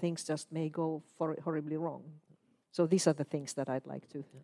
[0.00, 2.02] things just may go for horribly wrong.
[2.72, 4.18] So these are the things that I'd like to.
[4.18, 4.40] Yeah.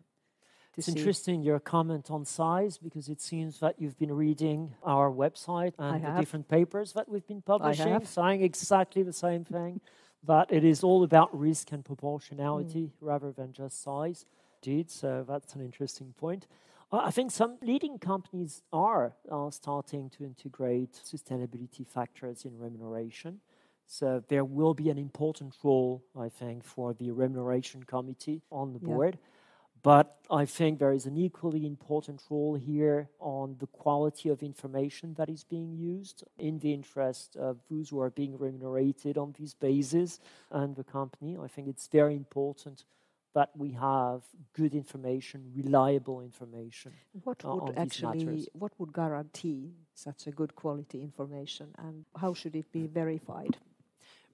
[0.77, 0.93] It's see.
[0.93, 6.03] interesting your comment on size because it seems that you've been reading our website and
[6.03, 9.81] the different papers that we've been publishing, saying exactly the same thing.
[10.23, 12.91] that it is all about risk and proportionality mm.
[13.01, 14.25] rather than just size.
[14.63, 16.47] Indeed, so that's an interesting point.
[16.91, 23.41] I think some leading companies are, are starting to integrate sustainability factors in remuneration.
[23.85, 28.79] So there will be an important role, I think, for the remuneration committee on the
[28.79, 29.17] board.
[29.83, 35.13] But I think there is an equally important role here on the quality of information
[35.15, 39.53] that is being used in the interest of those who are being remunerated on these
[39.53, 40.19] bases
[40.51, 41.37] and the company.
[41.41, 42.83] I think it's very important
[43.33, 46.91] that we have good information, reliable information.
[47.23, 52.55] What uh, would actually, what would guarantee such a good quality information, and how should
[52.55, 53.57] it be verified?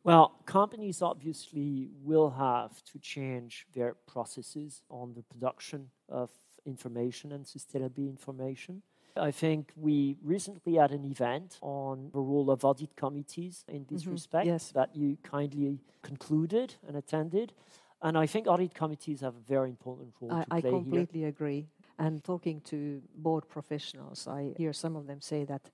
[0.03, 6.29] Well, companies obviously will have to change their processes on the production of
[6.65, 8.81] information and sustainability information.
[9.15, 14.01] I think we recently had an event on the role of audit committees in this
[14.01, 14.11] mm-hmm.
[14.11, 14.71] respect yes.
[14.71, 17.53] that you kindly concluded and attended.
[18.01, 21.19] And I think audit committees have a very important role I, to play I completely
[21.21, 21.29] here.
[21.29, 21.67] agree.
[21.97, 25.69] And talking to board professionals, I hear some of them say that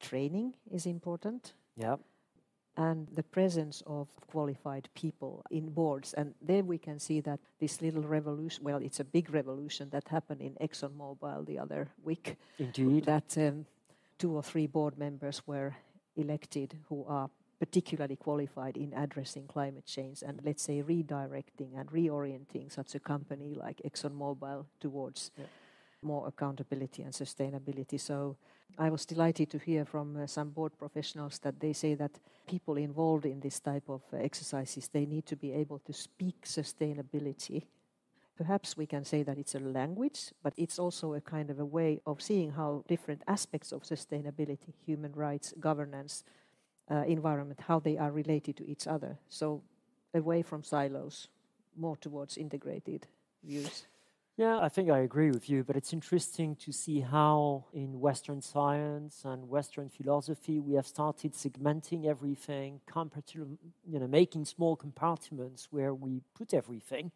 [0.00, 1.54] training is important.
[1.76, 1.96] Yeah
[2.78, 6.14] and the presence of qualified people in boards.
[6.14, 10.06] And there we can see that this little revolution, well, it's a big revolution that
[10.08, 12.36] happened in ExxonMobil the other week.
[12.58, 13.04] Indeed.
[13.04, 13.66] That um,
[14.16, 15.74] two or three board members were
[16.16, 22.70] elected who are particularly qualified in addressing climate change and let's say redirecting and reorienting
[22.72, 25.46] such a company like ExxonMobil towards yeah.
[26.00, 27.98] more accountability and sustainability.
[27.98, 28.36] So
[28.76, 32.76] I was delighted to hear from uh, some board professionals that they say that people
[32.76, 37.64] involved in this type of uh, exercises they need to be able to speak sustainability.
[38.36, 41.64] Perhaps we can say that it's a language, but it's also a kind of a
[41.64, 46.22] way of seeing how different aspects of sustainability, human rights, governance,
[46.88, 49.18] uh, environment, how they are related to each other.
[49.28, 49.62] So
[50.14, 51.28] away from silos,
[51.76, 53.08] more towards integrated
[53.42, 53.86] views.
[54.38, 58.40] Yeah, I think I agree with you, but it's interesting to see how in Western
[58.40, 65.92] science and Western philosophy we have started segmenting everything, you know, making small compartments where
[65.92, 67.10] we put everything,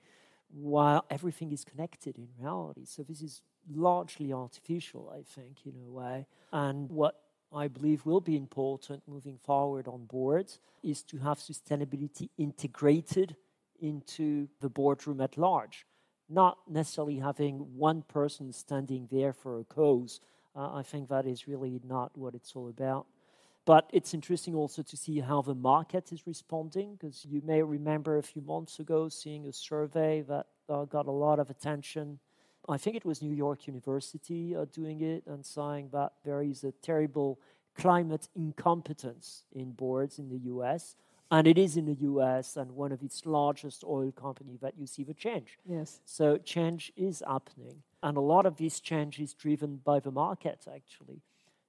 [0.48, 2.84] while everything is connected in reality.
[2.86, 3.42] So this is
[3.72, 6.26] largely artificial, I think, in a way.
[6.52, 7.20] And what
[7.52, 13.36] I believe will be important moving forward on boards is to have sustainability integrated
[13.78, 15.86] into the boardroom at large
[16.32, 20.20] not necessarily having one person standing there for a cause.
[20.56, 23.06] Uh, I think that is really not what it's all about.
[23.64, 28.18] But it's interesting also to see how the market is responding, because you may remember
[28.18, 32.18] a few months ago seeing a survey that uh, got a lot of attention.
[32.68, 36.64] I think it was New York University uh, doing it and saying that there is
[36.64, 37.38] a terrible
[37.76, 40.96] climate incompetence in boards in the US
[41.32, 44.86] and it is in the US and one of its largest oil companies that you
[44.86, 45.58] see the change.
[45.64, 46.00] Yes.
[46.04, 47.82] So change is happening.
[48.02, 51.22] And a lot of this change is driven by the market, actually.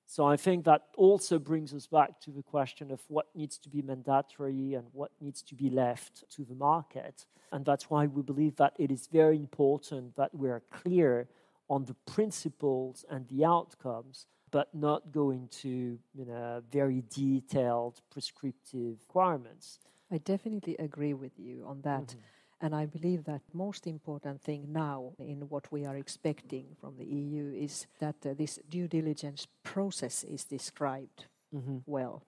[0.05, 3.69] So I think that also brings us back to the question of what needs to
[3.69, 7.25] be mandatory and what needs to be left to the market.
[7.53, 11.29] And that's why we believe that it is very important that we are clear
[11.69, 18.99] on the principles and the outcomes but not go into you know, very detailed prescriptive
[19.07, 19.79] requirements.
[20.11, 22.07] I definitely agree with you on that.
[22.07, 22.19] Mm-hmm.
[22.61, 27.03] And I believe that most important thing now in what we are expecting from the
[27.03, 31.79] EU is that uh, this due diligence process is described mm-hmm.
[31.85, 32.23] well.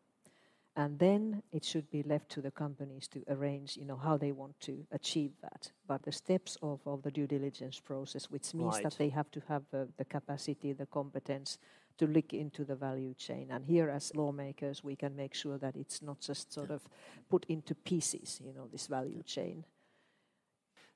[0.77, 4.33] And then it should be left to the companies to arrange, you know, how they
[4.33, 5.71] want to achieve that.
[5.87, 8.83] But the steps of, of the due diligence process, which means right.
[8.83, 11.59] that they have to have uh, the capacity, the competence,
[11.97, 13.47] to look into the value chain.
[13.51, 16.81] And here, as lawmakers, we can make sure that it's not just sort of
[17.29, 19.65] put into pieces, you know, this value chain.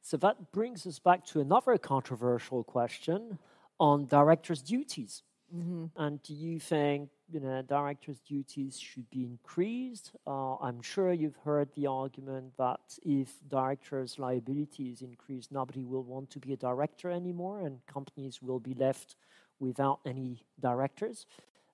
[0.02, 3.38] So that brings us back to another controversial question
[3.80, 5.24] on directors' duties.
[5.56, 5.86] Mm-hmm.
[5.96, 10.12] And do you think you know directors' duties should be increased?
[10.28, 16.04] Uh, I'm sure you've heard the argument that if directors' liability is increased, nobody will
[16.04, 19.16] want to be a director anymore, and companies will be left
[19.60, 21.26] without any directors.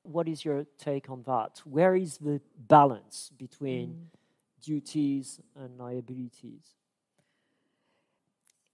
[0.04, 1.62] What is your take on that?
[1.66, 4.66] Where is the balance between mm.
[4.66, 6.76] duties and liabilities?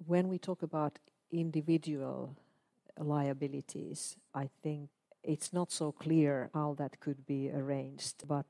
[0.05, 0.99] When we talk about
[1.32, 2.36] individual
[2.97, 4.89] liabilities, I think
[5.24, 8.28] it's not so clear how that could be arranged.
[8.28, 8.45] But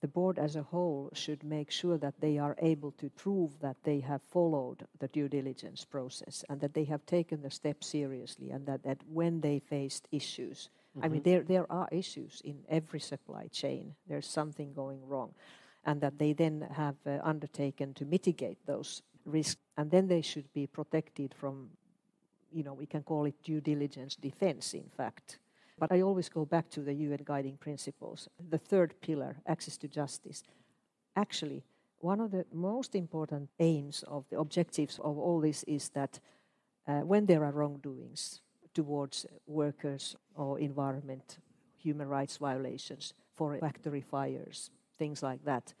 [0.00, 3.76] the board as a whole should make sure that they are able to prove that
[3.84, 8.50] they have followed the due diligence process and that they have taken the steps seriously
[8.50, 11.04] and that, that when they faced issues, mm-hmm.
[11.04, 11.30] I mean, mm-hmm.
[11.30, 15.34] there, there are issues in every supply chain, there's something going wrong,
[15.84, 19.60] and that they then have uh, undertaken to mitigate those risks.
[19.76, 21.70] And then they should be protected from,
[22.50, 25.38] you know, we can call it due diligence defense, in fact
[25.80, 28.28] but I always go back to the UN guiding principles.
[28.38, 30.44] The third pillar, access to justice.
[31.16, 31.64] Actually,
[31.98, 36.20] one of the most important aims of the objectives of all this is that
[36.86, 38.42] uh, when there are wrongdoings
[38.74, 41.38] towards workers or environment,
[41.76, 45.72] human rights violations, for factory fires, things like that,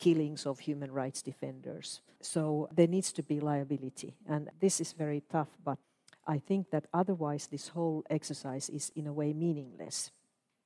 [0.00, 2.00] killings of human rights defenders.
[2.20, 4.16] So there needs to be liability.
[4.28, 5.78] And this is very tough, but
[6.26, 10.10] I think that otherwise this whole exercise is in a way meaningless.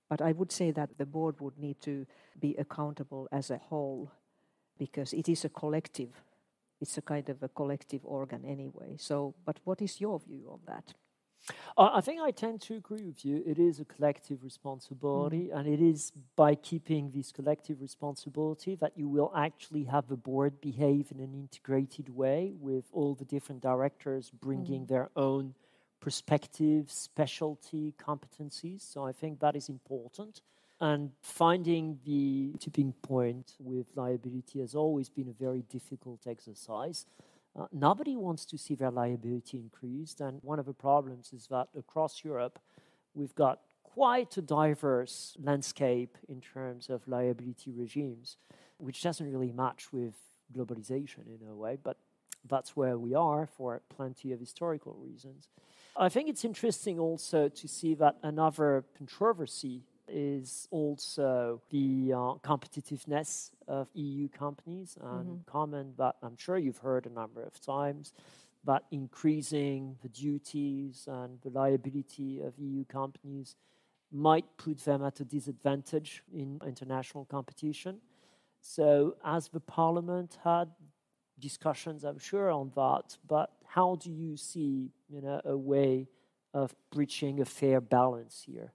[0.08, 2.06] But I would say that the board would need to
[2.38, 4.10] be accountable as a whole
[4.78, 6.10] because it is a collective.
[6.80, 8.96] It's a kind of a collective organ anyway.
[8.98, 10.94] So, but what is your view on that?
[11.76, 13.42] Uh, I think I tend to agree with you.
[13.46, 15.56] It is a collective responsibility, mm.
[15.56, 20.60] and it is by keeping this collective responsibility that you will actually have the board
[20.60, 24.88] behave in an integrated way with all the different directors bringing mm.
[24.88, 25.54] their own
[26.00, 28.80] perspective, specialty, competencies.
[28.80, 30.40] So I think that is important.
[30.80, 37.04] And finding the tipping point with liability has always been a very difficult exercise.
[37.58, 41.68] Uh, nobody wants to see their liability increased, and one of the problems is that
[41.76, 42.58] across Europe,
[43.14, 48.36] we've got quite a diverse landscape in terms of liability regimes,
[48.78, 50.14] which doesn't really match with
[50.56, 51.76] globalization in a way.
[51.82, 51.96] But
[52.48, 55.48] that's where we are for plenty of historical reasons.
[55.96, 63.50] I think it's interesting also to see that another controversy is also the uh, competitiveness
[63.70, 65.50] of EU companies and mm-hmm.
[65.50, 68.12] comment that I'm sure you've heard a number of times
[68.64, 73.54] that increasing the duties and the liability of EU companies
[74.12, 77.98] might put them at a disadvantage in international competition.
[78.60, 80.68] So, as the Parliament had
[81.38, 86.08] discussions, I'm sure, on that, but how do you see you know, a way
[86.52, 88.72] of breaching a fair balance here?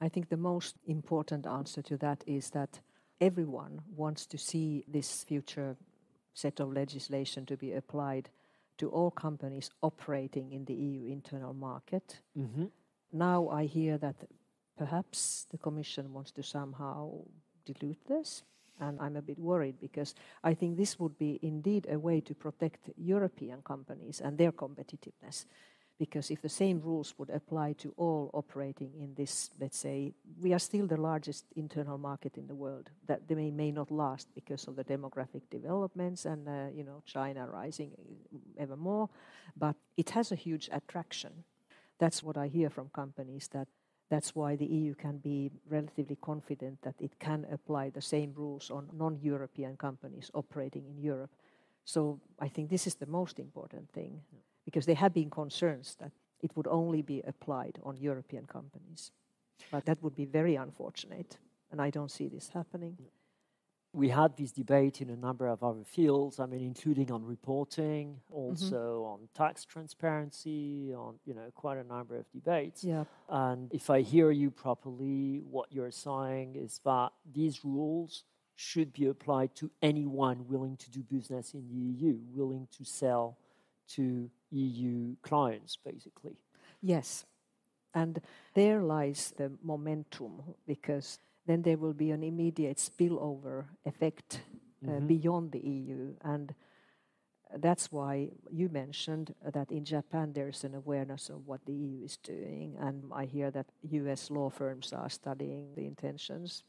[0.00, 2.80] I think the most important answer to that is that
[3.20, 5.76] everyone wants to see this future
[6.34, 8.30] set of legislation to be applied
[8.78, 12.20] to all companies operating in the EU internal market.
[12.36, 12.66] Mm-hmm.
[13.12, 14.16] Now I hear that
[14.78, 17.10] perhaps the Commission wants to somehow
[17.66, 18.42] dilute this.
[18.82, 22.34] And I'm a bit worried because I think this would be indeed a way to
[22.34, 25.44] protect European companies and their competitiveness
[26.00, 30.54] because if the same rules would apply to all operating in this, let's say, we
[30.54, 32.88] are still the largest internal market in the world.
[33.06, 37.02] That they may, may not last because of the demographic developments and uh, you know
[37.04, 37.90] China rising
[38.58, 39.10] ever more,
[39.54, 41.44] but it has a huge attraction.
[41.98, 43.68] That's what I hear from companies that
[44.08, 48.70] that's why the EU can be relatively confident that it can apply the same rules
[48.70, 51.30] on non-European companies operating in Europe.
[51.84, 54.22] So I think this is the most important thing.
[54.32, 59.10] Yeah because there have been concerns that it would only be applied on European companies.
[59.70, 61.38] But that would be very unfortunate,
[61.72, 62.96] and I don't see this happening.
[63.92, 68.20] We had this debate in a number of other fields, I mean, including on reporting,
[68.30, 69.12] also mm-hmm.
[69.12, 72.84] on tax transparency, on, you know, quite a number of debates.
[72.84, 73.04] Yeah.
[73.28, 78.22] And if I hear you properly, what you're saying is that these rules
[78.54, 83.36] should be applied to anyone willing to do business in the EU, willing to sell
[83.88, 86.36] to EU clients, basically.
[86.82, 87.26] Yes.
[87.94, 88.20] And
[88.54, 94.40] there lies the momentum because then there will be an immediate spillover effect
[94.86, 95.06] uh, mm-hmm.
[95.06, 96.14] beyond the EU.
[96.22, 96.54] And
[97.56, 102.16] that's why you mentioned that in Japan there's an awareness of what the EU is
[102.18, 102.76] doing.
[102.78, 106.62] And I hear that US law firms are studying the intentions.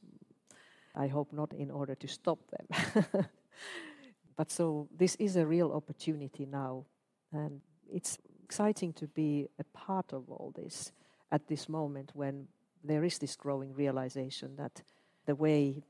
[0.95, 2.95] I hope not in order to stop them.
[4.35, 6.85] but so this is a real opportunity now
[7.31, 7.61] and
[7.91, 10.91] it's exciting to be a part of all this
[11.31, 12.47] at this moment when
[12.83, 14.81] there is this growing realization that
[15.25, 15.83] the way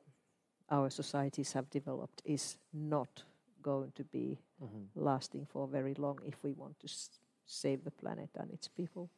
[0.70, 3.24] our societies have developed is not
[3.62, 4.84] going to be mm-hmm.
[4.96, 9.10] lasting for very long if we want to s- save the planet and its people.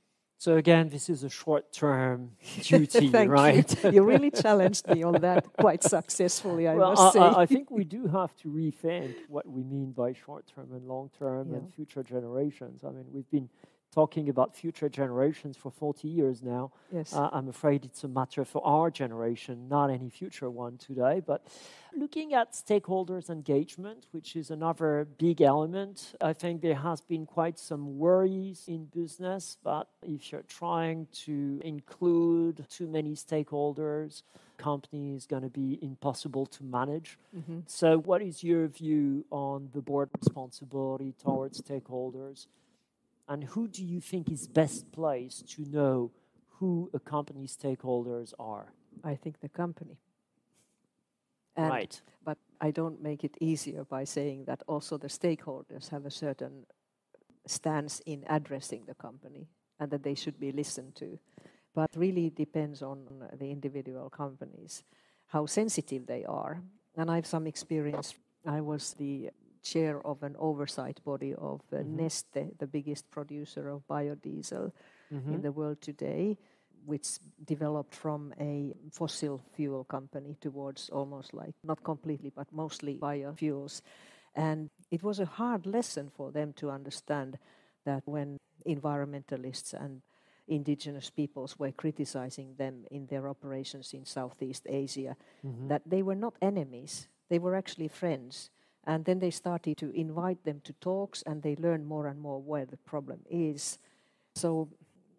[0.43, 2.31] So again, this is a short-term
[2.63, 3.83] duty, right?
[3.85, 3.91] You.
[3.93, 4.03] you.
[4.03, 7.19] really challenged me on that quite successfully, I well, must say.
[7.21, 11.51] I, I, think we do have to rethink what we mean by short-term and long-term
[11.51, 11.59] yeah.
[11.59, 12.83] and future generations.
[12.83, 13.47] I mean, we've been
[13.93, 16.71] talking about future generations for 40 years now.
[16.91, 17.13] Yes.
[17.13, 21.21] Uh, I'm afraid it's a matter for our generation, not any future one today.
[21.25, 21.45] But
[21.95, 27.59] looking at stakeholders' engagement, which is another big element, I think there has been quite
[27.59, 34.23] some worries in business But if you're trying to include too many stakeholders,
[34.57, 37.17] company is going to be impossible to manage.
[37.35, 37.59] Mm-hmm.
[37.67, 42.47] So, what is your view on the board responsibility towards stakeholders?
[43.27, 46.11] And who do you think is best placed to know
[46.59, 48.73] who a company's stakeholders are?
[49.03, 49.97] I think the company.
[51.55, 52.01] And, right.
[52.25, 56.65] But I don't make it easier by saying that also the stakeholders have a certain
[57.45, 59.49] stance in addressing the company
[59.79, 61.19] and that they should be listened to.
[61.75, 63.07] But really depends on
[63.37, 64.83] the individual companies,
[65.27, 66.61] how sensitive they are.
[66.95, 68.13] And I have some experience.
[68.45, 69.31] I was the
[69.63, 72.01] chair of an oversight body of uh, mm-hmm.
[72.01, 74.71] Neste, the biggest producer of biodiesel
[75.11, 75.33] mm-hmm.
[75.33, 76.37] in the world today,
[76.85, 83.81] which developed from a fossil fuel company towards almost like, not completely, but mostly biofuels.
[84.35, 87.37] And it was a hard lesson for them to understand
[87.85, 88.37] that when
[88.67, 90.01] environmentalists and
[90.47, 95.67] indigenous peoples were criticizing them in their operations in Southeast Asia, mm-hmm.
[95.69, 98.49] that they were not enemies, they were actually friends
[98.85, 102.41] and then they started to invite them to talks and they learned more and more
[102.41, 103.77] where the problem is.
[104.35, 104.69] So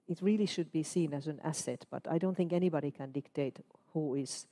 [0.07, 3.59] it really should be seen as an asset, but I don't think anybody can dictate
[3.93, 4.47] who is,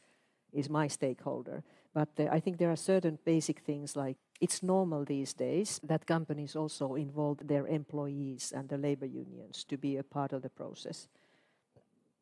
[0.53, 1.63] is my stakeholder.
[1.95, 6.57] But I think there are certain basic things like it's normal these days that companies
[6.57, 11.07] also involve their employees and the labor unions to be a part of the process.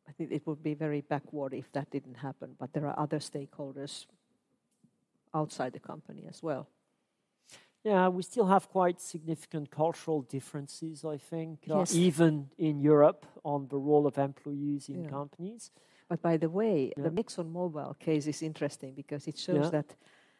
[0.09, 3.19] I think it would be very backward if that didn't happen, but there are other
[3.19, 4.07] stakeholders
[5.33, 6.67] outside the company as well.
[7.83, 13.67] Yeah, we still have quite significant cultural differences, I think, uh, even in Europe on
[13.69, 15.09] the role of employees in Yeah.
[15.09, 15.71] companies.
[16.07, 17.03] But by the way, Yeah.
[17.09, 19.69] the ExxonMobil case is interesting because it shows Yeah.
[19.71, 19.95] that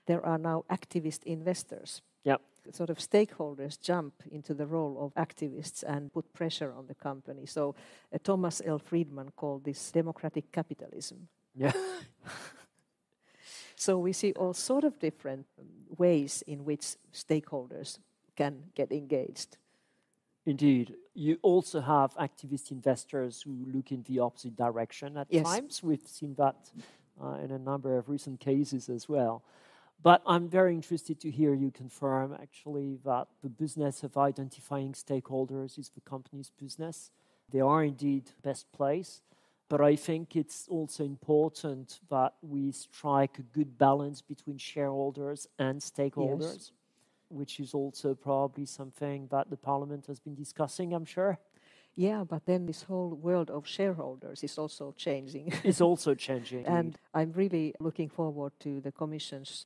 [0.05, 2.01] there are now activist investors.
[2.23, 2.37] Yeah.
[2.71, 7.47] Sort of stakeholders jump into the role of activists and put pressure on the company.
[7.47, 7.73] So
[8.13, 8.77] uh, Thomas L.
[8.79, 11.27] Friedman called this democratic capitalism.
[11.55, 11.71] Yeah.
[13.81, 15.47] So we see all sort of different
[15.97, 17.97] ways in which stakeholders
[18.35, 19.57] can get engaged.
[20.45, 20.93] Indeed.
[21.15, 25.45] You also have activist investors who look in the opposite direction at Yes.
[25.45, 25.81] times.
[25.81, 26.71] We've seen that
[27.19, 29.41] uh, in a number of recent cases as well.
[30.03, 35.79] But I'm very interested to hear you confirm actually that the business of identifying stakeholders
[35.79, 37.09] is the company's business.
[37.49, 39.21] They are indeed best place.
[39.71, 45.79] But I think it's also important that we strike a good balance between shareholders and
[45.79, 46.71] stakeholders
[47.31, 51.39] which is also probably something that the parliament has been discussing, I'm sure.
[51.95, 55.53] Yeah, but then this whole world of shareholders is also changing.
[55.63, 56.65] It's also changing.
[56.65, 59.65] And I'm really looking forward to the Commission's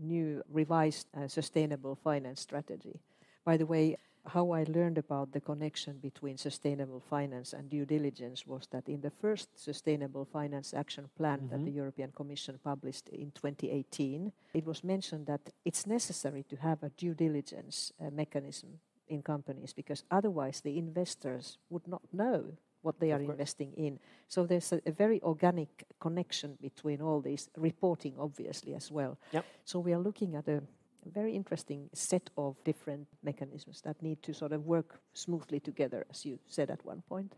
[0.00, 3.00] new revised uh, sustainable finance strategy.
[3.44, 3.96] By the way,
[4.26, 9.00] how I learned about the connection between sustainable finance and due diligence was that in
[9.00, 14.84] the first Sustainable Finance Action Plan that the European Commission published in 2018, it was
[14.84, 20.60] mentioned that it's necessary to have a due diligence uh, mechanism in companies because otherwise
[20.60, 22.44] the investors would not know
[22.82, 23.30] what they are course.
[23.30, 23.98] investing in.
[24.28, 29.18] So there's a, a very organic connection between all these reporting, obviously, as well.
[29.32, 29.44] Yep.
[29.64, 30.62] So we are looking at a
[31.08, 36.24] very interesting set of different mechanisms that need to sort of work smoothly together, as
[36.24, 37.34] you said at one point.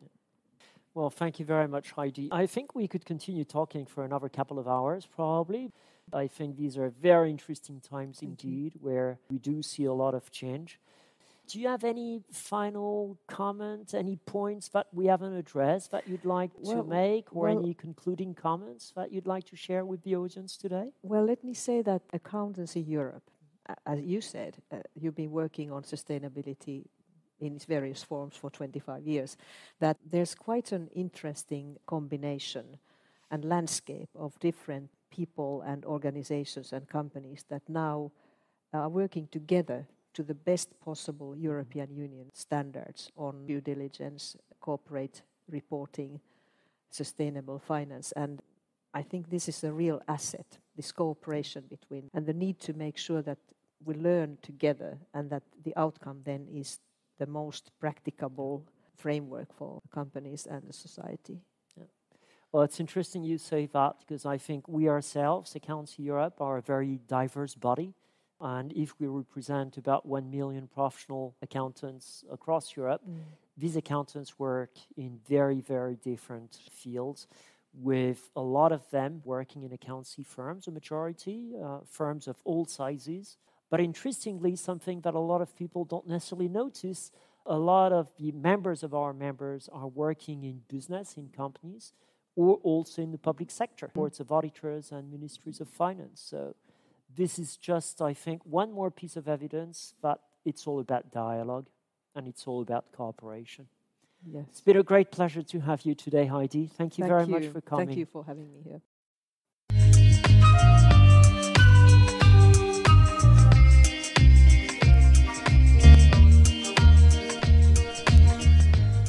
[0.94, 2.28] Well, thank you very much, Heidi.
[2.32, 5.72] I think we could continue talking for another couple of hours, probably.
[6.12, 10.30] I think these are very interesting times indeed, where we do see a lot of
[10.30, 10.78] change.
[11.48, 16.50] Do you have any final comments, any points that we haven't addressed that you'd like
[16.64, 20.56] to make, or well- any concluding comments that you'd like to share with the audience
[20.56, 20.92] today?
[21.02, 23.24] Well, let me say that Accountancy Europe,
[23.86, 26.84] as you said, uh, you've been working on sustainability
[27.40, 29.36] in its various forms for 25 years,
[29.80, 32.78] that there's quite an interesting combination
[33.30, 38.12] and landscape of different people and organizations and companies that now
[38.72, 46.20] are working together to the best possible European Union standards on due diligence, corporate reporting,
[46.90, 48.12] sustainable finance.
[48.12, 48.40] And
[48.94, 52.98] I think this is a real asset, this cooperation between, and the need to make
[52.98, 53.38] sure that
[53.84, 56.80] we learn together and that the outcome then is
[57.18, 58.64] the most practicable
[58.96, 61.40] framework for companies and the society.
[62.52, 66.62] Well, it's interesting you say that because I think we ourselves, Accountancy Europe, are a
[66.62, 67.94] very diverse body.
[68.42, 73.00] And if we represent about 1 million professional accountants across Europe,
[73.56, 77.26] these accountants work in very, very different fields,
[77.72, 82.66] with a lot of them working in accountancy firms, a majority, uh, firms of all
[82.66, 83.38] sizes.
[83.72, 87.10] But interestingly, something that a lot of people don't necessarily notice,
[87.46, 91.94] a lot of the members of our members are working in business, in companies,
[92.36, 93.98] or also in the public sector, mm-hmm.
[93.98, 96.20] boards of auditors and ministries of finance.
[96.20, 96.54] So
[97.16, 101.68] this is just, I think, one more piece of evidence that it's all about dialogue
[102.14, 103.68] and it's all about cooperation.
[104.30, 104.44] Yes.
[104.50, 106.66] It's been a great pleasure to have you today, Heidi.
[106.76, 107.30] Thank you Thank very you.
[107.30, 107.86] much for coming.
[107.86, 108.82] Thank you for having me here.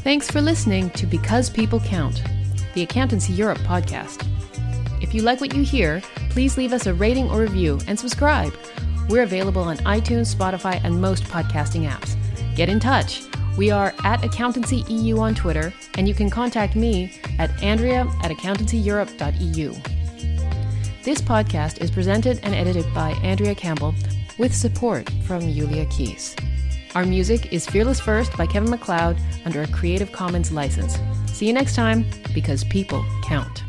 [0.03, 2.21] Thanks for listening to Because People Count,
[2.73, 4.27] the Accountancy Europe podcast.
[5.01, 8.53] If you like what you hear, please leave us a rating or review and subscribe.
[9.07, 12.17] We're available on iTunes, Spotify, and most podcasting apps.
[12.53, 13.21] Get in touch.
[13.57, 18.31] We are at Accountancy EU on Twitter, and you can contact me at andrea at
[18.31, 19.73] accountancyeurope.eu.
[21.01, 23.95] This podcast is presented and edited by Andrea Campbell
[24.37, 26.35] with support from Julia Keys.
[26.95, 30.99] Our music is Fearless First by Kevin MacLeod under a Creative Commons license.
[31.25, 33.63] See you next time because people count.